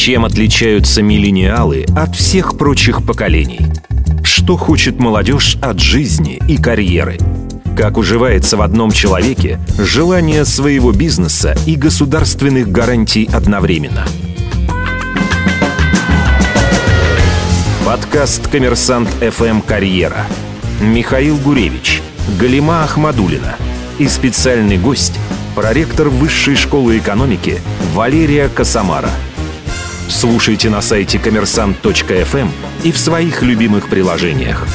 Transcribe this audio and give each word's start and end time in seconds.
Чем 0.00 0.24
отличаются 0.24 1.02
миллениалы 1.02 1.84
от 1.94 2.16
всех 2.16 2.56
прочих 2.56 3.04
поколений? 3.04 3.60
Что 4.24 4.56
хочет 4.56 4.98
молодежь 4.98 5.58
от 5.60 5.78
жизни 5.78 6.40
и 6.48 6.56
карьеры? 6.56 7.18
Как 7.76 7.98
уживается 7.98 8.56
в 8.56 8.62
одном 8.62 8.92
человеке 8.92 9.60
желание 9.78 10.46
своего 10.46 10.92
бизнеса 10.92 11.54
и 11.66 11.76
государственных 11.76 12.72
гарантий 12.72 13.28
одновременно? 13.30 14.06
Подкаст 17.84 18.48
«Коммерсант 18.48 19.10
ФМ 19.10 19.60
Карьера». 19.60 20.24
Михаил 20.80 21.36
Гуревич, 21.36 22.00
Галима 22.40 22.84
Ахмадулина 22.84 23.56
и 23.98 24.08
специальный 24.08 24.78
гость– 24.78 25.18
проректор 25.54 26.08
Высшей 26.08 26.56
школы 26.56 26.96
экономики 26.96 27.60
Валерия 27.92 28.48
Косомара– 28.48 29.10
Слушайте 30.10 30.70
на 30.70 30.82
сайте 30.82 31.20
коммерсант.фм 31.20 32.50
и 32.82 32.90
в 32.90 32.98
своих 32.98 33.42
любимых 33.42 33.88
приложениях. 33.88 34.66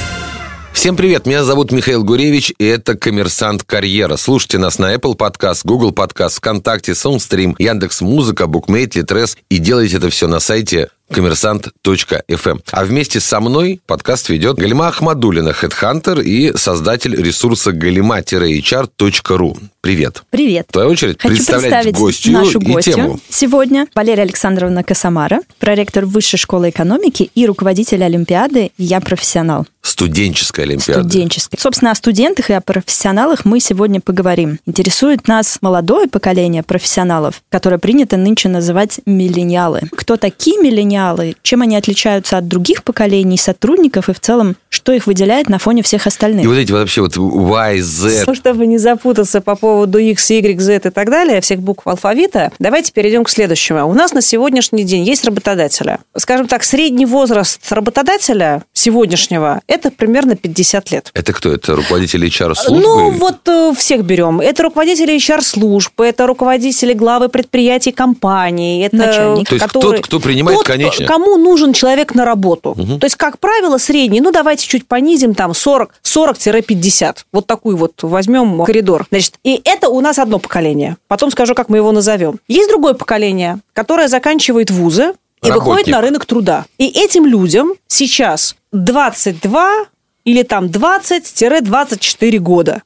Всем 0.72 0.96
привет, 0.96 1.26
меня 1.26 1.44
зовут 1.44 1.74
Михаил 1.74 2.06
Гуревич, 2.06 2.54
и 2.58 2.66
это 2.66 2.96
«Коммерсант 2.96 3.64
Карьера». 3.64 4.16
Слушайте 4.16 4.60
нас 4.60 4.80
на 4.80 4.94
Apple 4.94 5.18
Podcast, 5.18 5.62
Google 5.66 5.92
Podcast, 5.92 6.38
ВКонтакте, 6.38 6.94
Soundstream, 6.94 7.56
Яндекс 7.60 8.00
Музыка, 8.00 8.48
Букмейт, 8.48 8.96
Литрес. 8.96 9.38
И 9.50 9.58
делайте 9.58 9.98
это 9.98 10.10
все 10.10 10.28
на 10.28 10.40
сайте 10.40 10.90
коммерсант.фм. 11.12 12.60
А 12.72 12.84
вместе 12.84 13.20
со 13.20 13.40
мной 13.40 13.80
подкаст 13.86 14.30
ведет 14.30 14.58
Галима 14.58 14.88
Ахмадулина, 14.88 15.54
хедхантер 15.54 16.20
и 16.22 16.56
создатель 16.58 17.16
ресурса 17.16 17.72
galima-hr.ru. 17.72 19.58
Привет. 19.82 20.24
Привет. 20.32 20.66
В 20.70 20.74
твою 20.74 20.90
очередь 20.90 21.22
Хочу 21.22 21.36
представлять 21.36 21.64
представить 21.64 21.96
гостью 21.96 22.34
нашу 22.34 22.60
и 22.60 22.66
гостью 22.66 22.94
тему. 22.94 23.20
сегодня. 23.30 23.88
Валерия 23.94 24.24
Александровна 24.24 24.84
Косомара, 24.84 25.42
проректор 25.60 26.06
Высшей 26.06 26.40
школы 26.40 26.72
экономики 26.72 27.30
и 27.36 27.46
руководитель 27.46 28.04
Олимпиады 28.04 28.72
«Я 28.78 29.00
профессионал». 29.00 29.68
Студенческая 29.84 30.64
олимпиада. 30.64 31.02
Студенческой. 31.02 31.60
Собственно, 31.60 31.92
о 31.92 31.96
студентах 31.96 32.50
и 32.50 32.54
о 32.54 32.62
профессионалах 32.62 33.46
мы 33.46 33.60
сегодня 33.60 34.02
поговорим. 34.02 34.58
Интересует 34.66 35.28
нас 35.28 35.60
молодое 35.62 36.08
поколение 36.08 36.64
профессионалов, 36.64 37.44
которое 37.50 37.78
принято 37.78 38.18
нынче 38.18 38.50
называть 38.50 39.00
миллениалы. 39.06 39.82
Кто 39.92 40.18
такие 40.18 40.58
миллениалы? 40.60 40.95
Чем 41.42 41.62
они 41.62 41.76
отличаются 41.78 42.38
от 42.38 42.48
других 42.48 42.84
поколений 42.84 43.38
сотрудников 43.38 44.10
и 44.10 44.14
в 44.14 44.20
целом, 44.20 44.56
что 44.70 44.92
их 44.92 45.08
выделяет 45.08 45.50
на 45.50 45.60
фоне 45.60 45.84
всех 45.84 46.08
остальных? 46.08 46.46
И 46.46 46.48
вот 46.48 46.56
эти 46.58 46.72
вообще 46.72 47.02
вот 47.02 47.16
Y, 47.18 47.82
Z. 47.82 48.24
Ну, 48.28 48.36
Чтобы 48.36 48.68
не 48.68 48.78
запутаться 48.78 49.42
по 49.42 49.56
поводу 49.56 49.98
X, 49.98 50.30
Y, 50.32 50.60
Z 50.60 50.76
и 50.76 50.90
так 50.90 51.10
далее, 51.10 51.42
всех 51.42 51.60
букв 51.60 51.88
алфавита, 51.88 52.52
давайте 52.60 52.92
перейдем 52.92 53.24
к 53.24 53.30
следующему. 53.30 53.88
У 53.88 53.94
нас 53.94 54.14
на 54.14 54.22
сегодняшний 54.22 54.84
день 54.84 55.04
есть 55.04 55.26
работодателя. 55.26 56.00
Скажем 56.18 56.48
так, 56.48 56.64
средний 56.64 57.06
возраст 57.06 57.60
работодателя 57.72 58.64
сегодняшнего– 58.74 59.62
это 59.68 59.92
примерно 59.92 60.36
50 60.36 60.92
лет. 60.92 61.12
Это 61.14 61.34
кто? 61.34 61.52
Это 61.52 61.76
руководитель 61.76 62.26
HR-службы? 62.26 62.82
Ну, 62.86 63.10
вот 63.12 63.48
э, 63.48 63.74
всех 63.78 64.04
берем. 64.04 64.40
Это 64.40 64.64
руководители 64.64 65.16
HR-служб, 65.18 66.00
это 66.02 66.28
руководители 66.28 66.94
главы 66.94 67.30
предприятий, 67.30 67.92
компаний. 67.92 68.82
Это 68.82 68.96
Начальник. 68.96 69.50
То 69.50 69.56
есть 69.56 69.66
которые- 69.66 69.98
тот, 69.98 70.06
кто 70.06 70.20
принимает 70.20 70.60
тот, 70.60 70.68
конечное. 70.68 70.85
Кому 71.08 71.38
нужен 71.38 71.74
человек 71.74 72.16
на 72.16 72.26
работу. 72.26 72.76
То 73.00 73.06
есть, 73.06 73.16
как 73.16 73.40
правило, 73.40 73.78
средний, 73.78 74.22
ну, 74.22 74.32
давайте 74.32 74.68
чуть 74.68 74.88
понизим, 74.88 75.34
там, 75.34 75.54
40, 75.54 75.94
40-50. 76.04 77.18
Вот 77.32 77.48
такой 77.48 77.76
вот 77.76 77.94
возьмем 78.02 78.64
коридор. 78.64 79.06
Значит, 79.10 79.36
и 79.44 79.62
это 79.64 79.90
у 79.90 80.02
нас 80.02 80.20
одно 80.20 80.40
поколение. 80.40 80.98
Потом 81.08 81.32
скажу, 81.32 81.56
как 81.56 81.70
мы 81.70 81.78
его 81.78 81.92
назовем. 81.92 82.40
Есть 82.48 82.70
другое 82.70 82.94
поколение, 82.94 83.60
которое 83.74 84.08
заканчивает 84.08 84.72
вузы 84.72 85.14
и 85.44 85.52
выходит 85.52 85.88
на 85.88 86.02
рынок 86.02 86.26
труда. 86.26 86.66
И 86.78 86.88
этим 86.88 87.26
людям 87.26 87.74
сейчас 87.88 88.56
22 88.72 89.86
или 90.26 90.44
там 90.44 90.66
20-24 90.66 92.40
года. 92.40 92.82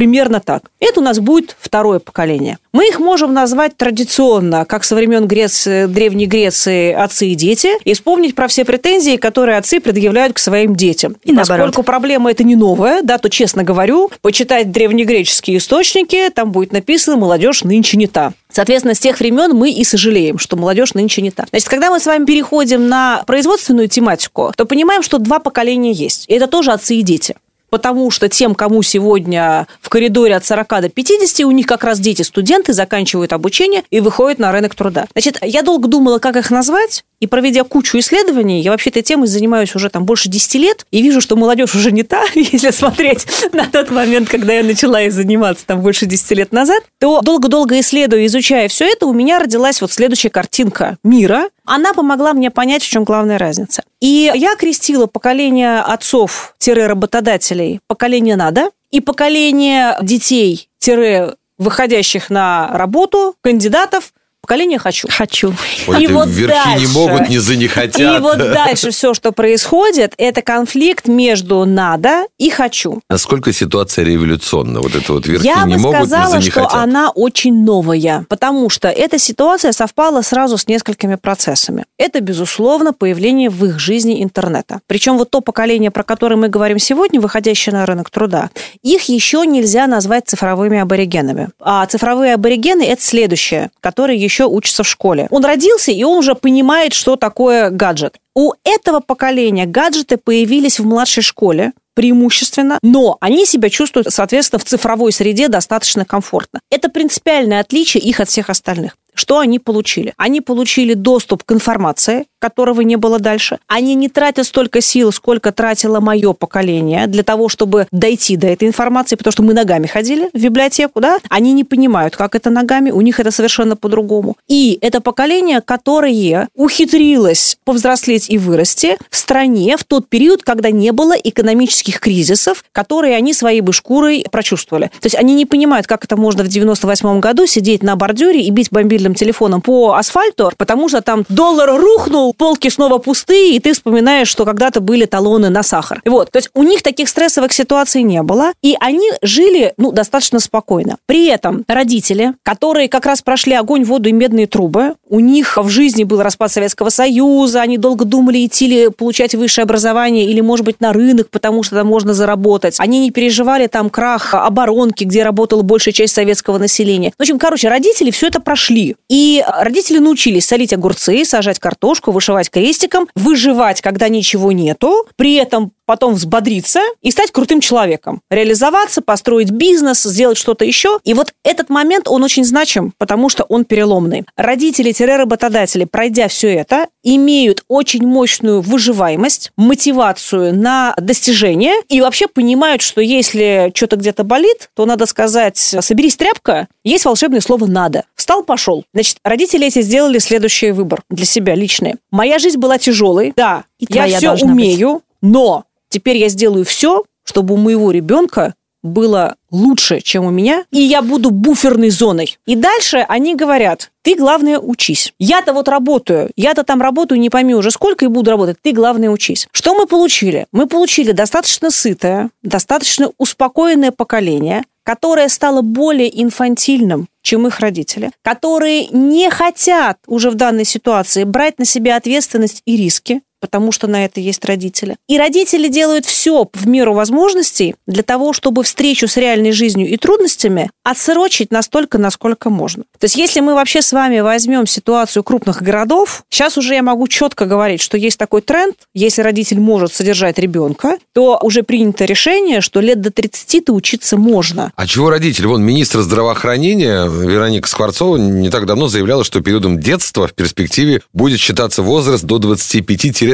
Примерно 0.00 0.40
так. 0.40 0.70
Это 0.80 1.00
у 1.00 1.02
нас 1.02 1.18
будет 1.18 1.54
второе 1.60 1.98
поколение. 1.98 2.56
Мы 2.72 2.88
их 2.88 3.00
можем 3.00 3.34
назвать 3.34 3.76
традиционно, 3.76 4.64
как 4.64 4.82
со 4.82 4.94
времен 4.96 5.26
Греции, 5.26 5.84
Древней 5.84 6.24
Греции, 6.24 6.90
отцы 6.90 7.26
и 7.26 7.34
дети, 7.34 7.68
и 7.84 7.92
вспомнить 7.92 8.34
про 8.34 8.48
все 8.48 8.64
претензии, 8.64 9.16
которые 9.16 9.58
отцы 9.58 9.78
предъявляют 9.78 10.32
к 10.32 10.38
своим 10.38 10.74
детям. 10.74 11.16
И 11.22 11.32
наоборот. 11.32 11.66
Поскольку 11.66 11.82
проблема 11.82 12.30
это 12.30 12.44
не 12.44 12.56
новая, 12.56 13.02
да, 13.02 13.18
то, 13.18 13.28
честно 13.28 13.62
говорю, 13.62 14.10
почитать 14.22 14.72
древнегреческие 14.72 15.58
источники, 15.58 16.30
там 16.30 16.50
будет 16.50 16.72
написано 16.72 17.18
«молодежь 17.18 17.62
нынче 17.62 17.98
не 17.98 18.06
та». 18.06 18.32
Соответственно, 18.50 18.94
с 18.94 19.00
тех 19.00 19.20
времен 19.20 19.54
мы 19.54 19.70
и 19.70 19.84
сожалеем, 19.84 20.38
что 20.38 20.56
молодежь 20.56 20.94
нынче 20.94 21.20
не 21.20 21.30
та. 21.30 21.44
Значит, 21.50 21.68
когда 21.68 21.90
мы 21.90 22.00
с 22.00 22.06
вами 22.06 22.24
переходим 22.24 22.88
на 22.88 23.22
производственную 23.26 23.88
тематику, 23.88 24.50
то 24.56 24.64
понимаем, 24.64 25.02
что 25.02 25.18
два 25.18 25.40
поколения 25.40 25.92
есть. 25.92 26.24
И 26.26 26.32
это 26.32 26.46
тоже 26.46 26.72
отцы 26.72 26.94
и 26.94 27.02
дети. 27.02 27.36
Потому 27.70 28.10
что 28.10 28.28
тем, 28.28 28.54
кому 28.54 28.82
сегодня 28.82 29.66
в 29.80 29.88
коридоре 29.88 30.36
от 30.36 30.44
40 30.44 30.68
до 30.68 30.88
50, 30.88 31.46
у 31.46 31.50
них 31.50 31.66
как 31.66 31.84
раз 31.84 32.00
дети 32.00 32.22
студенты 32.22 32.72
заканчивают 32.72 33.32
обучение 33.32 33.84
и 33.90 34.00
выходят 34.00 34.38
на 34.38 34.52
рынок 34.52 34.74
труда. 34.74 35.06
Значит, 35.12 35.38
я 35.42 35.62
долго 35.62 35.88
думала, 35.88 36.18
как 36.18 36.36
их 36.36 36.50
назвать, 36.50 37.04
и 37.20 37.26
проведя 37.26 37.64
кучу 37.64 37.98
исследований, 37.98 38.62
я 38.62 38.70
вообще 38.70 38.90
этой 38.90 39.02
темой 39.02 39.28
занимаюсь 39.28 39.74
уже 39.74 39.90
там 39.90 40.04
больше 40.04 40.28
10 40.28 40.54
лет, 40.54 40.86
и 40.90 41.02
вижу, 41.02 41.20
что 41.20 41.36
молодежь 41.36 41.74
уже 41.74 41.92
не 41.92 42.02
та, 42.02 42.24
если 42.34 42.70
смотреть 42.70 43.26
на 43.52 43.66
тот 43.66 43.90
момент, 43.90 44.28
когда 44.28 44.54
я 44.54 44.64
начала 44.64 45.00
ей 45.00 45.10
заниматься 45.10 45.66
там 45.66 45.82
больше 45.82 46.06
10 46.06 46.30
лет 46.32 46.52
назад, 46.52 46.82
то 46.98 47.20
долго-долго 47.20 47.78
исследуя, 47.80 48.24
изучая 48.26 48.68
все 48.68 48.86
это, 48.86 49.06
у 49.06 49.12
меня 49.12 49.38
родилась 49.38 49.80
вот 49.80 49.92
следующая 49.92 50.30
картинка 50.30 50.96
мира. 51.04 51.48
Она 51.72 51.94
помогла 51.94 52.32
мне 52.32 52.50
понять, 52.50 52.82
в 52.82 52.88
чем 52.88 53.04
главная 53.04 53.38
разница. 53.38 53.84
И 54.00 54.28
я 54.34 54.56
крестила 54.56 55.06
поколение 55.06 55.78
отцов-работодателей 55.78 57.78
поколение 57.86 58.34
«надо» 58.34 58.70
и 58.90 59.00
поколение 59.00 59.96
детей-выходящих 60.02 62.28
на 62.28 62.70
работу, 62.72 63.36
кандидатов, 63.40 64.12
поколение 64.50 64.80
«хочу». 64.80 65.06
Хочу. 65.08 65.54
Вот 65.86 66.00
И 66.00 66.08
вот 66.08 66.28
верхи 66.28 66.68
не 66.70 66.86
дальше. 66.86 66.88
могут, 66.88 67.28
не 67.28 67.38
за 67.38 67.54
не 67.54 67.68
хотят. 67.68 68.18
И 68.18 68.20
вот 68.20 68.38
дальше 68.38 68.90
все, 68.90 69.14
что 69.14 69.30
происходит, 69.30 70.14
это 70.18 70.42
конфликт 70.42 71.06
между 71.06 71.64
«надо» 71.64 72.26
и 72.36 72.50
«хочу». 72.50 73.00
Насколько 73.08 73.52
ситуация 73.52 74.04
революционна? 74.04 74.80
Вот 74.80 74.96
это 74.96 75.12
вот 75.12 75.28
верхи 75.28 75.46
Я 75.46 75.62
не 75.66 75.76
бы 75.76 75.82
могут, 75.82 75.98
сказала, 76.00 76.24
не 76.24 76.30
за 76.30 76.36
не 76.38 76.50
что 76.50 76.64
хотят. 76.64 76.82
она 76.82 77.10
очень 77.10 77.62
новая, 77.62 78.26
потому 78.28 78.68
что 78.70 78.88
эта 78.88 79.20
ситуация 79.20 79.70
совпала 79.70 80.22
сразу 80.22 80.58
с 80.58 80.66
несколькими 80.66 81.14
процессами. 81.14 81.84
Это, 81.96 82.20
безусловно, 82.20 82.92
появление 82.92 83.50
в 83.50 83.64
их 83.64 83.78
жизни 83.78 84.20
интернета. 84.20 84.80
Причем 84.88 85.16
вот 85.16 85.30
то 85.30 85.40
поколение, 85.42 85.92
про 85.92 86.02
которое 86.02 86.34
мы 86.34 86.48
говорим 86.48 86.80
сегодня, 86.80 87.20
выходящее 87.20 87.72
на 87.72 87.86
рынок 87.86 88.10
труда, 88.10 88.50
их 88.82 89.04
еще 89.04 89.46
нельзя 89.46 89.86
назвать 89.86 90.24
цифровыми 90.26 90.80
аборигенами. 90.80 91.50
А 91.60 91.86
цифровые 91.86 92.34
аборигены– 92.34 92.82
это 92.88 93.00
следующее, 93.00 93.70
которые 93.80 94.18
еще 94.18 94.39
учатся 94.46 94.82
в 94.82 94.88
школе. 94.88 95.26
Он 95.30 95.44
родился, 95.44 95.92
и 95.92 96.02
он 96.02 96.18
уже 96.18 96.34
понимает, 96.34 96.92
что 96.92 97.16
такое 97.16 97.70
гаджет. 97.70 98.16
У 98.34 98.52
этого 98.64 99.00
поколения 99.00 99.66
гаджеты 99.66 100.16
появились 100.16 100.78
в 100.80 100.86
младшей 100.86 101.22
школе, 101.22 101.72
преимущественно, 101.94 102.78
но 102.82 103.18
они 103.20 103.44
себя 103.44 103.68
чувствуют, 103.68 104.08
соответственно, 104.10 104.58
в 104.60 104.64
цифровой 104.64 105.12
среде 105.12 105.48
достаточно 105.48 106.04
комфортно. 106.04 106.60
Это 106.70 106.88
принципиальное 106.88 107.60
отличие 107.60 108.02
их 108.02 108.20
от 108.20 108.28
всех 108.28 108.48
остальных. 108.48 108.96
Что 109.20 109.38
они 109.38 109.58
получили? 109.58 110.14
Они 110.16 110.40
получили 110.40 110.94
доступ 110.94 111.44
к 111.44 111.52
информации, 111.52 112.24
которого 112.38 112.80
не 112.80 112.96
было 112.96 113.18
дальше. 113.18 113.58
Они 113.66 113.94
не 113.94 114.08
тратят 114.08 114.46
столько 114.46 114.80
сил, 114.80 115.12
сколько 115.12 115.52
тратило 115.52 116.00
мое 116.00 116.32
поколение 116.32 117.06
для 117.06 117.22
того, 117.22 117.50
чтобы 117.50 117.86
дойти 117.92 118.38
до 118.38 118.46
этой 118.46 118.66
информации, 118.66 119.16
потому 119.16 119.32
что 119.32 119.42
мы 119.42 119.52
ногами 119.52 119.86
ходили 119.86 120.30
в 120.32 120.42
библиотеку, 120.42 121.00
да? 121.00 121.18
Они 121.28 121.52
не 121.52 121.64
понимают, 121.64 122.16
как 122.16 122.34
это 122.34 122.48
ногами, 122.48 122.90
у 122.90 123.02
них 123.02 123.20
это 123.20 123.30
совершенно 123.30 123.76
по-другому. 123.76 124.38
И 124.48 124.78
это 124.80 125.02
поколение, 125.02 125.60
которое 125.60 126.48
ухитрилось 126.54 127.58
повзрослеть 127.66 128.30
и 128.30 128.38
вырасти 128.38 128.96
в 129.10 129.16
стране 129.16 129.76
в 129.76 129.84
тот 129.84 130.08
период, 130.08 130.42
когда 130.42 130.70
не 130.70 130.92
было 130.92 131.12
экономических 131.12 132.00
кризисов, 132.00 132.64
которые 132.72 133.16
они 133.16 133.34
своей 133.34 133.60
бы 133.60 133.74
шкурой 133.74 134.24
прочувствовали. 134.32 134.86
То 134.86 135.06
есть 135.06 135.16
они 135.16 135.34
не 135.34 135.44
понимают, 135.44 135.86
как 135.86 136.06
это 136.06 136.16
можно 136.16 136.42
в 136.42 136.48
98 136.48 137.20
году 137.20 137.46
сидеть 137.46 137.82
на 137.82 137.96
бордюре 137.96 138.40
и 138.40 138.50
бить 138.50 138.70
мобильным 139.10 139.14
телефоном 139.14 139.60
по 139.60 139.94
асфальту, 139.94 140.50
потому 140.56 140.88
что 140.88 141.02
там 141.02 141.24
доллар 141.28 141.70
рухнул, 141.80 142.32
полки 142.34 142.68
снова 142.70 142.98
пустые, 142.98 143.56
и 143.56 143.60
ты 143.60 143.72
вспоминаешь, 143.72 144.28
что 144.28 144.44
когда-то 144.44 144.80
были 144.80 145.06
талоны 145.06 145.50
на 145.50 145.62
сахар. 145.62 146.00
Вот, 146.04 146.30
то 146.30 146.38
есть 146.38 146.50
у 146.54 146.62
них 146.62 146.82
таких 146.82 147.08
стрессовых 147.08 147.52
ситуаций 147.52 148.02
не 148.02 148.22
было, 148.22 148.52
и 148.62 148.76
они 148.80 149.10
жили, 149.22 149.74
ну, 149.76 149.92
достаточно 149.92 150.40
спокойно. 150.40 150.96
При 151.06 151.26
этом 151.26 151.64
родители, 151.68 152.34
которые 152.42 152.88
как 152.88 153.06
раз 153.06 153.22
прошли 153.22 153.54
огонь, 153.54 153.84
воду 153.84 154.08
и 154.08 154.12
медные 154.12 154.46
трубы, 154.46 154.94
у 155.08 155.20
них 155.20 155.56
в 155.56 155.68
жизни 155.68 156.04
был 156.04 156.22
распад 156.22 156.52
Советского 156.52 156.90
Союза, 156.90 157.60
они 157.60 157.78
долго 157.78 158.04
думали, 158.04 158.44
идти 158.44 158.66
ли 158.66 158.88
получать 158.90 159.34
высшее 159.34 159.64
образование 159.64 160.24
или, 160.26 160.40
может 160.40 160.64
быть, 160.64 160.80
на 160.80 160.92
рынок, 160.92 161.28
потому 161.30 161.62
что 161.62 161.76
там 161.76 161.86
можно 161.86 162.14
заработать. 162.14 162.76
Они 162.78 163.00
не 163.00 163.10
переживали 163.10 163.66
там 163.66 163.90
крах 163.90 164.34
оборонки, 164.34 165.04
где 165.04 165.22
работала 165.24 165.62
большая 165.62 165.92
часть 165.92 166.14
советского 166.14 166.58
населения. 166.58 167.12
В 167.18 167.22
общем, 167.22 167.38
короче, 167.38 167.68
родители 167.68 168.10
все 168.10 168.28
это 168.28 168.40
прошли. 168.40 168.89
И 169.08 169.44
родители 169.46 169.98
научились 169.98 170.46
солить 170.46 170.72
огурцы, 170.72 171.24
сажать 171.24 171.58
картошку, 171.58 172.12
вышивать 172.12 172.50
крестиком, 172.50 173.08
выживать, 173.14 173.80
когда 173.80 174.08
ничего 174.08 174.52
нету, 174.52 175.06
при 175.16 175.34
этом 175.34 175.72
потом 175.90 176.14
взбодриться 176.14 176.78
и 177.02 177.10
стать 177.10 177.32
крутым 177.32 177.60
человеком. 177.60 178.20
Реализоваться, 178.30 179.02
построить 179.02 179.50
бизнес, 179.50 180.04
сделать 180.04 180.38
что-то 180.38 180.64
еще. 180.64 181.00
И 181.02 181.14
вот 181.14 181.32
этот 181.42 181.68
момент, 181.68 182.06
он 182.06 182.22
очень 182.22 182.44
значим, 182.44 182.92
потому 182.96 183.28
что 183.28 183.42
он 183.42 183.64
переломный. 183.64 184.24
Родители-работодатели, 184.36 185.86
пройдя 185.86 186.28
все 186.28 186.54
это, 186.54 186.86
имеют 187.02 187.64
очень 187.66 188.06
мощную 188.06 188.60
выживаемость, 188.60 189.50
мотивацию 189.56 190.54
на 190.54 190.94
достижение 190.96 191.74
и 191.88 192.00
вообще 192.00 192.28
понимают, 192.28 192.82
что 192.82 193.00
если 193.00 193.72
что-то 193.74 193.96
где-то 193.96 194.22
болит, 194.22 194.70
то 194.76 194.86
надо 194.86 195.06
сказать 195.06 195.56
«соберись, 195.56 196.14
тряпка», 196.14 196.68
есть 196.84 197.04
волшебное 197.04 197.40
слово 197.40 197.66
«надо». 197.66 198.04
Встал, 198.14 198.44
пошел. 198.44 198.84
Значит, 198.94 199.16
родители 199.24 199.66
эти 199.66 199.82
сделали 199.82 200.20
следующий 200.20 200.70
выбор 200.70 201.02
для 201.10 201.26
себя 201.26 201.56
личный. 201.56 201.96
Моя 202.12 202.38
жизнь 202.38 202.58
была 202.58 202.78
тяжелой, 202.78 203.32
да, 203.34 203.64
И 203.80 203.86
я 203.90 204.06
все 204.06 204.34
умею, 204.34 205.02
но 205.22 205.64
теперь 205.90 206.16
я 206.16 206.30
сделаю 206.30 206.64
все, 206.64 207.04
чтобы 207.24 207.54
у 207.54 207.58
моего 207.58 207.90
ребенка 207.90 208.54
было 208.82 209.36
лучше, 209.50 210.00
чем 210.00 210.24
у 210.24 210.30
меня, 210.30 210.64
и 210.70 210.80
я 210.80 211.02
буду 211.02 211.30
буферной 211.30 211.90
зоной. 211.90 212.38
И 212.46 212.56
дальше 212.56 213.04
они 213.08 213.34
говорят, 213.34 213.90
ты, 214.02 214.14
главное, 214.14 214.58
учись. 214.58 215.12
Я-то 215.18 215.52
вот 215.52 215.68
работаю, 215.68 216.30
я-то 216.36 216.64
там 216.64 216.80
работаю, 216.80 217.20
не 217.20 217.30
пойми 217.30 217.54
уже 217.54 217.70
сколько 217.70 218.04
и 218.04 218.08
буду 218.08 218.30
работать, 218.30 218.56
ты, 218.62 218.72
главное, 218.72 219.10
учись. 219.10 219.48
Что 219.52 219.74
мы 219.74 219.86
получили? 219.86 220.46
Мы 220.52 220.66
получили 220.66 221.12
достаточно 221.12 221.70
сытое, 221.70 222.30
достаточно 222.42 223.10
успокоенное 223.18 223.90
поколение, 223.90 224.64
которое 224.82 225.28
стало 225.28 225.60
более 225.62 226.22
инфантильным, 226.22 227.08
чем 227.22 227.46
их 227.46 227.60
родители, 227.60 228.10
которые 228.22 228.86
не 228.88 229.30
хотят 229.30 229.98
уже 230.06 230.30
в 230.30 230.36
данной 230.36 230.64
ситуации 230.64 231.24
брать 231.24 231.58
на 231.58 231.64
себя 231.64 231.96
ответственность 231.96 232.62
и 232.64 232.76
риски, 232.76 233.20
потому 233.40 233.72
что 233.72 233.86
на 233.86 234.04
это 234.04 234.20
есть 234.20 234.44
родители. 234.44 234.96
И 235.08 235.18
родители 235.18 235.68
делают 235.68 236.06
все 236.06 236.48
в 236.52 236.66
меру 236.68 236.94
возможностей 236.94 237.74
для 237.86 238.02
того, 238.02 238.32
чтобы 238.32 238.62
встречу 238.62 239.08
с 239.08 239.16
реальной 239.16 239.52
жизнью 239.52 239.88
и 239.88 239.96
трудностями 239.96 240.70
отсрочить 240.84 241.50
настолько, 241.50 241.98
насколько 241.98 242.50
можно. 242.50 242.84
То 242.98 243.04
есть 243.04 243.16
если 243.16 243.40
мы 243.40 243.54
вообще 243.54 243.82
с 243.82 243.92
вами 243.92 244.20
возьмем 244.20 244.66
ситуацию 244.66 245.22
крупных 245.22 245.62
городов, 245.62 246.24
сейчас 246.28 246.58
уже 246.58 246.74
я 246.74 246.82
могу 246.82 247.08
четко 247.08 247.46
говорить, 247.46 247.80
что 247.80 247.96
есть 247.96 248.18
такой 248.18 248.42
тренд, 248.42 248.76
если 248.94 249.22
родитель 249.22 249.60
может 249.60 249.92
содержать 249.92 250.38
ребенка, 250.38 250.98
то 251.14 251.38
уже 251.42 251.62
принято 251.62 252.04
решение, 252.04 252.60
что 252.60 252.80
лет 252.80 253.00
до 253.00 253.10
30-то 253.10 253.72
учиться 253.72 254.16
можно. 254.16 254.72
А 254.76 254.86
чего 254.86 255.10
родители? 255.10 255.46
Вон 255.46 255.62
министр 255.62 256.00
здравоохранения 256.00 257.06
Вероника 257.06 257.68
Скворцова 257.68 258.16
не 258.16 258.50
так 258.50 258.66
давно 258.66 258.88
заявляла, 258.88 259.24
что 259.24 259.40
периодом 259.40 259.80
детства 259.80 260.26
в 260.26 260.34
перспективе 260.34 261.02
будет 261.12 261.40
считаться 261.40 261.82
возраст 261.82 262.24
до 262.24 262.38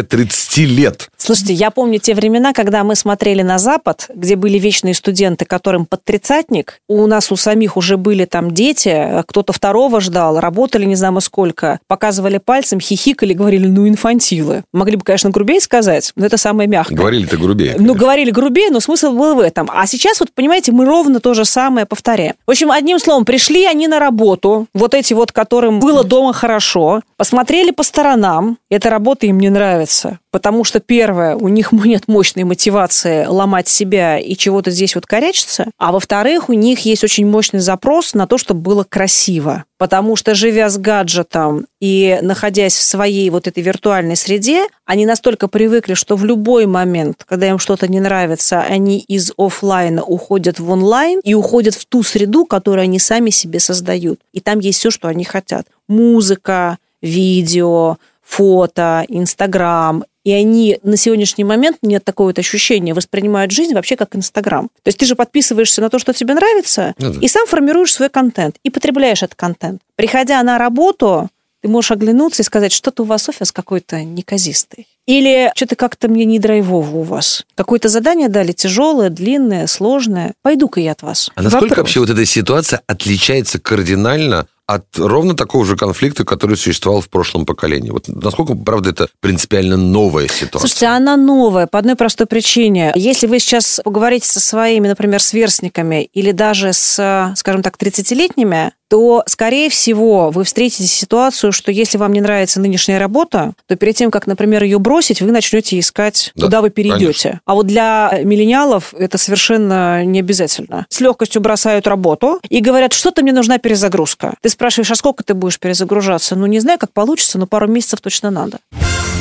25-30 0.02 0.64
лет. 0.64 1.08
Слушайте, 1.16 1.54
я 1.54 1.70
помню 1.70 1.98
те 1.98 2.14
времена, 2.14 2.52
когда 2.52 2.84
мы 2.84 2.94
смотрели 2.94 3.42
на 3.42 3.58
Запад, 3.58 4.08
где 4.14 4.36
были 4.36 4.58
вечные 4.58 4.94
студенты, 4.94 5.44
которым 5.44 5.86
под 5.86 6.04
тридцатник. 6.04 6.80
У 6.88 7.06
нас 7.06 7.32
у 7.32 7.36
самих 7.36 7.76
уже 7.76 7.96
были 7.96 8.24
там 8.26 8.52
дети, 8.52 9.24
кто-то 9.26 9.52
второго 9.52 10.00
ждал, 10.00 10.38
работали 10.38 10.84
не 10.84 10.94
знаю 10.94 11.06
сколько, 11.20 11.78
показывали 11.86 12.38
пальцем, 12.38 12.80
хихикали, 12.80 13.32
говорили, 13.32 13.66
ну, 13.68 13.88
инфантилы. 13.88 14.64
Могли 14.72 14.96
бы, 14.96 15.04
конечно, 15.04 15.30
грубее 15.30 15.60
сказать, 15.60 16.12
но 16.16 16.26
это 16.26 16.36
самое 16.36 16.68
мягкое. 16.68 16.94
Говорили-то 16.94 17.36
грубее. 17.36 17.76
Ну, 17.78 17.94
говорили 17.94 18.30
грубее, 18.30 18.70
но 18.70 18.80
смысл 18.80 19.12
был 19.12 19.36
в 19.36 19.40
этом. 19.40 19.70
А 19.72 19.86
сейчас, 19.86 20.20
вот, 20.20 20.32
понимаете, 20.34 20.72
мы 20.72 20.84
ровно 20.84 21.20
то 21.20 21.32
же 21.32 21.44
самое 21.44 21.86
повторяем. 21.86 22.34
В 22.46 22.50
общем, 22.50 22.70
одним 22.70 22.98
словом, 22.98 23.24
пришли 23.24 23.64
они 23.64 23.88
на 23.88 23.98
работу, 23.98 24.66
вот 24.74 24.94
эти 24.94 25.14
вот, 25.14 25.32
которым 25.32 25.80
было 25.80 26.04
дома 26.04 26.32
хорошо, 26.32 27.00
посмотрели 27.16 27.70
по 27.70 27.82
сторонам, 27.82 28.58
эта 28.68 28.90
работа 28.90 29.26
им 29.26 29.38
не 29.38 29.48
нравится. 29.48 29.85
Потому 30.30 30.64
что, 30.64 30.80
первое, 30.80 31.36
у 31.36 31.48
них 31.48 31.72
нет 31.72 32.08
мощной 32.08 32.44
мотивации 32.44 33.26
ломать 33.26 33.68
себя 33.68 34.18
и 34.18 34.36
чего-то 34.36 34.70
здесь 34.70 34.94
вот 34.94 35.06
корячиться. 35.06 35.66
А 35.78 35.92
во-вторых, 35.92 36.48
у 36.48 36.52
них 36.52 36.80
есть 36.80 37.04
очень 37.04 37.26
мощный 37.26 37.60
запрос 37.60 38.14
на 38.14 38.26
то, 38.26 38.38
чтобы 38.38 38.60
было 38.60 38.84
красиво. 38.84 39.64
Потому 39.78 40.16
что, 40.16 40.34
живя 40.34 40.70
с 40.70 40.78
гаджетом 40.78 41.66
и 41.80 42.18
находясь 42.22 42.74
в 42.74 42.82
своей 42.82 43.28
вот 43.30 43.46
этой 43.46 43.62
виртуальной 43.62 44.16
среде, 44.16 44.66
они 44.84 45.04
настолько 45.04 45.48
привыкли, 45.48 45.94
что 45.94 46.16
в 46.16 46.24
любой 46.24 46.66
момент, 46.66 47.24
когда 47.28 47.48
им 47.48 47.58
что-то 47.58 47.86
не 47.88 48.00
нравится, 48.00 48.62
они 48.62 48.98
из 49.00 49.32
офлайна 49.36 50.02
уходят 50.02 50.58
в 50.58 50.70
онлайн 50.70 51.20
и 51.24 51.34
уходят 51.34 51.74
в 51.74 51.84
ту 51.86 52.02
среду, 52.02 52.46
которую 52.46 52.84
они 52.84 52.98
сами 52.98 53.30
себе 53.30 53.60
создают. 53.60 54.20
И 54.32 54.40
там 54.40 54.60
есть 54.60 54.78
все, 54.78 54.90
что 54.90 55.08
они 55.08 55.24
хотят. 55.24 55.66
Музыка, 55.88 56.78
видео, 57.02 57.98
фото, 58.26 59.04
Инстаграм. 59.08 60.04
И 60.24 60.32
они 60.32 60.78
на 60.82 60.96
сегодняшний 60.96 61.44
момент, 61.44 61.78
нет 61.82 62.04
такого 62.04 62.28
вот 62.28 62.38
ощущения, 62.38 62.94
воспринимают 62.94 63.52
жизнь 63.52 63.74
вообще 63.74 63.94
как 63.96 64.16
Инстаграм. 64.16 64.68
То 64.82 64.88
есть 64.88 64.98
ты 64.98 65.06
же 65.06 65.14
подписываешься 65.14 65.80
на 65.80 65.88
то, 65.88 65.98
что 66.00 66.12
тебе 66.12 66.34
нравится, 66.34 66.94
Ну 66.98 67.12
да. 67.12 67.20
и 67.20 67.28
сам 67.28 67.46
формируешь 67.46 67.94
свой 67.94 68.08
контент, 68.08 68.56
и 68.64 68.70
потребляешь 68.70 69.22
этот 69.22 69.36
контент. 69.36 69.80
Приходя 69.94 70.42
на 70.42 70.58
работу, 70.58 71.28
ты 71.62 71.68
можешь 71.68 71.92
оглянуться 71.92 72.42
и 72.42 72.44
сказать, 72.44 72.72
что-то 72.72 73.04
у 73.04 73.06
вас 73.06 73.28
офис 73.28 73.52
какой-то 73.52 74.02
неказистый. 74.02 74.88
Или 75.06 75.52
что-то 75.54 75.76
как-то 75.76 76.08
мне 76.08 76.24
не 76.24 76.40
драйвово 76.40 76.96
у 76.96 77.02
вас. 77.02 77.44
Какое-то 77.54 77.88
задание 77.88 78.28
дали 78.28 78.50
тяжелое, 78.50 79.08
длинное, 79.10 79.68
сложное. 79.68 80.34
Пойду-ка 80.42 80.80
я 80.80 80.92
от 80.92 81.02
вас. 81.02 81.30
А 81.36 81.42
насколько 81.42 81.68
Вопрос. 81.70 81.78
вообще 81.78 82.00
вот 82.00 82.10
эта 82.10 82.24
ситуация 82.24 82.82
отличается 82.88 83.60
кардинально 83.60 84.48
от 84.66 84.98
ровно 84.98 85.34
такого 85.34 85.64
же 85.64 85.76
конфликта, 85.76 86.24
который 86.24 86.56
существовал 86.56 87.00
в 87.00 87.08
прошлом 87.08 87.46
поколении? 87.46 87.90
Вот 87.90 88.08
насколько, 88.08 88.54
правда, 88.54 88.90
это 88.90 89.08
принципиально 89.20 89.76
новая 89.76 90.28
ситуация? 90.28 90.60
Слушайте, 90.60 90.86
она 90.86 91.16
новая 91.16 91.66
по 91.66 91.78
одной 91.78 91.94
простой 91.94 92.26
причине. 92.26 92.92
Если 92.94 93.26
вы 93.26 93.38
сейчас 93.38 93.80
поговорите 93.84 94.26
со 94.26 94.40
своими, 94.40 94.88
например, 94.88 95.22
сверстниками 95.22 96.02
или 96.12 96.32
даже 96.32 96.72
с, 96.72 97.32
скажем 97.36 97.62
так, 97.62 97.76
30-летними, 97.76 98.72
то, 98.88 99.22
скорее 99.26 99.68
всего, 99.70 100.30
вы 100.30 100.44
встретите 100.44 100.86
ситуацию, 100.86 101.52
что 101.52 101.72
если 101.72 101.98
вам 101.98 102.12
не 102.12 102.20
нравится 102.20 102.60
нынешняя 102.60 102.98
работа, 102.98 103.52
то 103.66 103.76
перед 103.76 103.96
тем, 103.96 104.10
как, 104.10 104.26
например, 104.26 104.62
ее 104.62 104.78
бросить, 104.78 105.20
вы 105.20 105.32
начнете 105.32 105.78
искать, 105.78 106.32
Да, 106.34 106.46
куда 106.46 106.60
вы 106.62 106.70
перейдете. 106.70 107.04
конечно. 107.06 107.40
А 107.46 107.54
вот 107.54 107.66
для 107.66 108.20
миллениалов 108.22 108.94
это 108.96 109.18
совершенно 109.18 110.04
не 110.04 110.20
обязательно. 110.20 110.86
С 110.88 111.00
легкостью 111.00 111.42
бросают 111.42 111.86
работу 111.86 112.40
и 112.48 112.60
говорят, 112.60 112.92
что-то 112.92 113.22
мне 113.22 113.32
нужна 113.32 113.58
перезагрузка. 113.58 114.34
Ты 114.40 114.48
спрашиваешь, 114.48 114.90
а 114.90 114.94
сколько 114.94 115.24
ты 115.24 115.34
будешь 115.34 115.58
перезагружаться? 115.58 116.36
Ну, 116.36 116.46
не 116.46 116.60
знаю, 116.60 116.78
как 116.78 116.92
получится, 116.92 117.38
но 117.38 117.46
пару 117.46 117.66
месяцев 117.68 118.00
точно 118.00 118.30
надо. 118.30 118.58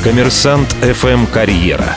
Коммерсант 0.04 0.68
ФМ 0.82 1.26
«Карьера». 1.26 1.96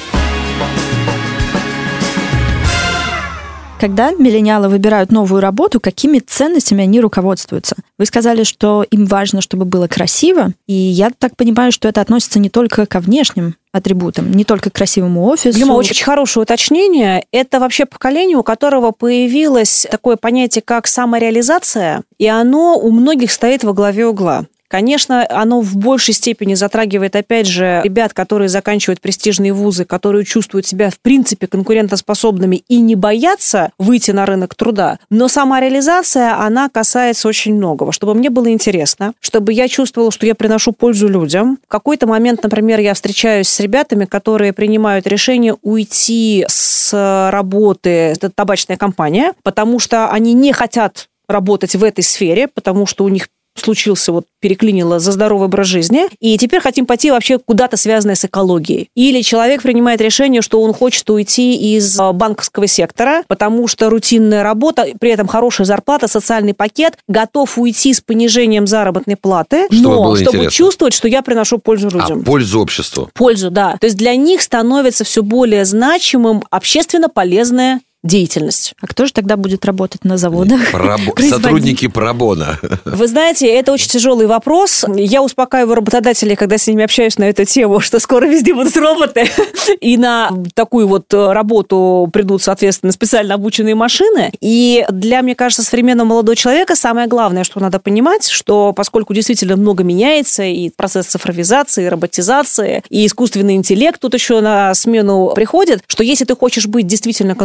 Когда 3.80 4.12
миллениалы 4.12 4.68
выбирают 4.68 5.10
новую 5.10 5.40
работу, 5.40 5.80
какими 5.80 6.20
ценностями 6.20 6.84
они 6.84 7.00
руководствуются? 7.00 7.78
Вы 7.98 8.06
сказали, 8.06 8.44
что 8.44 8.86
им 8.92 9.06
важно, 9.06 9.40
чтобы 9.40 9.64
было 9.64 9.88
красиво, 9.88 10.52
и 10.68 10.74
я 10.74 11.12
так 11.18 11.38
понимаю, 11.38 11.72
что 11.72 11.88
это 11.88 12.02
относится 12.02 12.40
не 12.40 12.50
только 12.50 12.86
ко 12.86 13.00
внешним 13.00 13.56
атрибутам, 13.72 14.32
не 14.32 14.44
только 14.44 14.70
к 14.70 14.74
красивому 14.74 15.26
офису. 15.28 15.58
Дима, 15.58 15.74
очень 15.74 16.04
хорошее 16.04 16.44
уточнение. 16.44 17.26
Это 17.32 17.62
вообще 17.62 17.86
поколение, 17.86 18.36
у 18.36 18.44
которого 18.44 18.92
появилось 18.92 19.88
такое 19.90 20.18
понятие, 20.18 20.62
как 20.62 20.86
самореализация, 20.86 22.04
и 22.18 22.28
оно 22.28 22.78
у 22.78 22.92
многих 22.92 23.32
стоит 23.32 23.64
во 23.64 23.72
главе 23.72 24.08
угла. 24.08 24.46
Конечно, 24.70 25.26
оно 25.30 25.62
в 25.62 25.76
большей 25.78 26.14
степени 26.14 26.54
затрагивает, 26.54 27.16
опять 27.16 27.48
же, 27.48 27.82
ребят, 27.84 28.14
которые 28.14 28.50
заканчивают 28.50 29.02
престижные 29.02 29.52
вузы, 29.52 29.84
которые 29.84 30.26
чувствуют 30.26 30.68
себя, 30.68 30.92
в 30.92 31.00
принципе, 31.00 31.48
конкурентоспособными 31.48 32.64
и 32.68 32.80
не 32.80 32.96
боятся 32.96 33.72
выйти 33.80 34.12
на 34.12 34.28
рынок 34.28 34.54
труда. 34.54 35.00
Но 35.10 35.28
сама 35.28 35.60
реализация, 35.60 36.40
она 36.40 36.70
касается 36.70 37.28
очень 37.28 37.56
многого. 37.56 37.92
Чтобы 37.92 38.14
мне 38.14 38.30
было 38.30 38.52
интересно, 38.52 39.14
чтобы 39.20 39.54
я 39.54 39.68
чувствовала, 39.68 40.12
что 40.12 40.28
я 40.28 40.36
приношу 40.36 40.72
пользу 40.72 41.08
людям. 41.08 41.58
В 41.66 41.68
какой-то 41.68 42.06
момент, 42.06 42.44
например, 42.44 42.80
я 42.80 42.94
встречаюсь 42.94 43.50
с 43.50 43.60
ребятами, 43.60 44.06
которые 44.06 44.54
принимают 44.54 45.08
решение 45.08 45.56
уйти 45.64 46.46
с 46.48 47.30
работы, 47.32 47.90
это 47.90 48.30
табачная 48.30 48.78
компания, 48.78 49.34
потому 49.42 49.80
что 49.80 50.10
они 50.12 50.34
не 50.34 50.54
хотят 50.54 51.08
работать 51.28 51.76
в 51.76 51.84
этой 51.84 52.04
сфере, 52.04 52.48
потому 52.48 52.86
что 52.86 53.04
у 53.04 53.10
них 53.10 53.30
случился, 53.60 54.12
вот 54.12 54.26
переклинило 54.40 55.00
за 55.00 55.12
здоровый 55.12 55.46
образ 55.48 55.68
жизни, 55.68 56.06
и 56.20 56.38
теперь 56.38 56.62
хотим 56.62 56.86
пойти 56.86 57.12
вообще 57.12 57.38
куда-то 57.40 57.78
связанное 57.78 58.16
с 58.16 58.26
экологией. 58.26 58.90
Или 58.96 59.22
человек 59.22 59.62
принимает 59.62 60.02
решение, 60.02 60.42
что 60.42 60.62
он 60.62 60.74
хочет 60.74 61.10
уйти 61.10 61.76
из 61.76 62.00
а, 62.00 62.14
банковского 62.14 62.68
сектора, 62.68 63.24
потому 63.28 63.68
что 63.68 63.90
рутинная 63.90 64.44
работа, 64.44 64.86
при 65.00 65.12
этом 65.12 65.28
хорошая 65.28 65.66
зарплата, 65.66 66.08
социальный 66.08 66.54
пакет, 66.54 66.98
готов 67.08 67.58
уйти 67.58 67.94
с 67.94 68.02
понижением 68.02 68.68
заработной 68.68 69.16
платы, 69.16 69.66
Чтобы 69.72 69.82
но 69.96 70.16
чтобы 70.16 70.30
интересно. 70.38 70.52
чувствовать, 70.52 70.94
что 70.94 71.08
я 71.08 71.22
приношу 71.22 71.58
пользу 71.58 71.90
людям 71.90 72.22
А 72.22 72.26
пользу 72.26 72.62
обществу? 72.62 73.10
пользу, 73.14 73.52
да. 73.52 73.76
То 73.80 73.86
есть 73.86 73.98
для 73.98 74.16
них 74.16 74.42
становится 74.42 75.04
все 75.04 75.22
более 75.24 75.66
значимым 75.66 76.44
общественно 76.50 77.10
полезное 77.10 77.82
деятельность. 78.04 78.74
А 78.82 78.88
кто 78.88 79.06
же 79.06 79.14
тогда 79.14 79.36
будет 79.36 79.66
работать 79.66 80.06
на 80.06 80.18
заводах? 80.18 80.74
Пробо- 80.74 81.22
Сотрудники 81.30 81.88
пробона. 81.88 82.58
Вы 82.86 83.08
знаете, 83.08 83.48
это 83.48 83.74
очень 83.74 83.90
тяжелый 83.90 84.26
вопрос. 84.26 84.86
Я 84.96 85.22
успокаиваю 85.22 85.76
работодателей, 85.76 86.36
когда 86.36 86.58
с 86.58 86.68
ними 86.68 86.84
общаюсь 86.84 87.18
на 87.18 87.26
эту 87.26 87.46
тему, 87.46 87.82
что 87.82 88.00
скоро 88.00 88.26
везде 88.26 88.54
будут 88.54 88.76
роботы, 88.78 89.26
и 89.82 89.98
на 89.98 90.32
такую 90.54 90.88
вот 90.88 91.14
работу 91.14 92.10
придут, 92.14 92.42
соответственно, 92.42 92.92
специально 92.94 93.36
обученные 93.36 93.76
машины. 93.76 94.32
И 94.40 94.86
для, 94.90 95.22
мне 95.22 95.36
кажется, 95.36 95.64
современного 95.64 96.08
молодого 96.08 96.36
человека 96.36 96.76
самое 96.76 97.08
главное, 97.08 97.44
что 97.44 97.60
надо 97.60 97.80
понимать, 97.80 98.30
что 98.30 98.72
поскольку 98.74 99.14
действительно 99.14 99.58
много 99.58 99.84
меняется, 99.84 100.44
и 100.44 100.70
процесс 100.70 101.08
цифровизации, 101.08 101.86
и 101.86 101.90
роботизации, 101.90 102.84
и 102.90 103.06
искусственный 103.06 103.56
интеллект 103.56 104.00
тут 104.00 104.14
еще 104.14 104.40
на 104.40 104.74
смену 104.74 105.34
приходит, 105.36 105.82
что 105.88 106.04
если 106.04 106.24
ты 106.26 106.36
хочешь 106.36 106.68
быть 106.68 106.88
действительно 106.88 107.36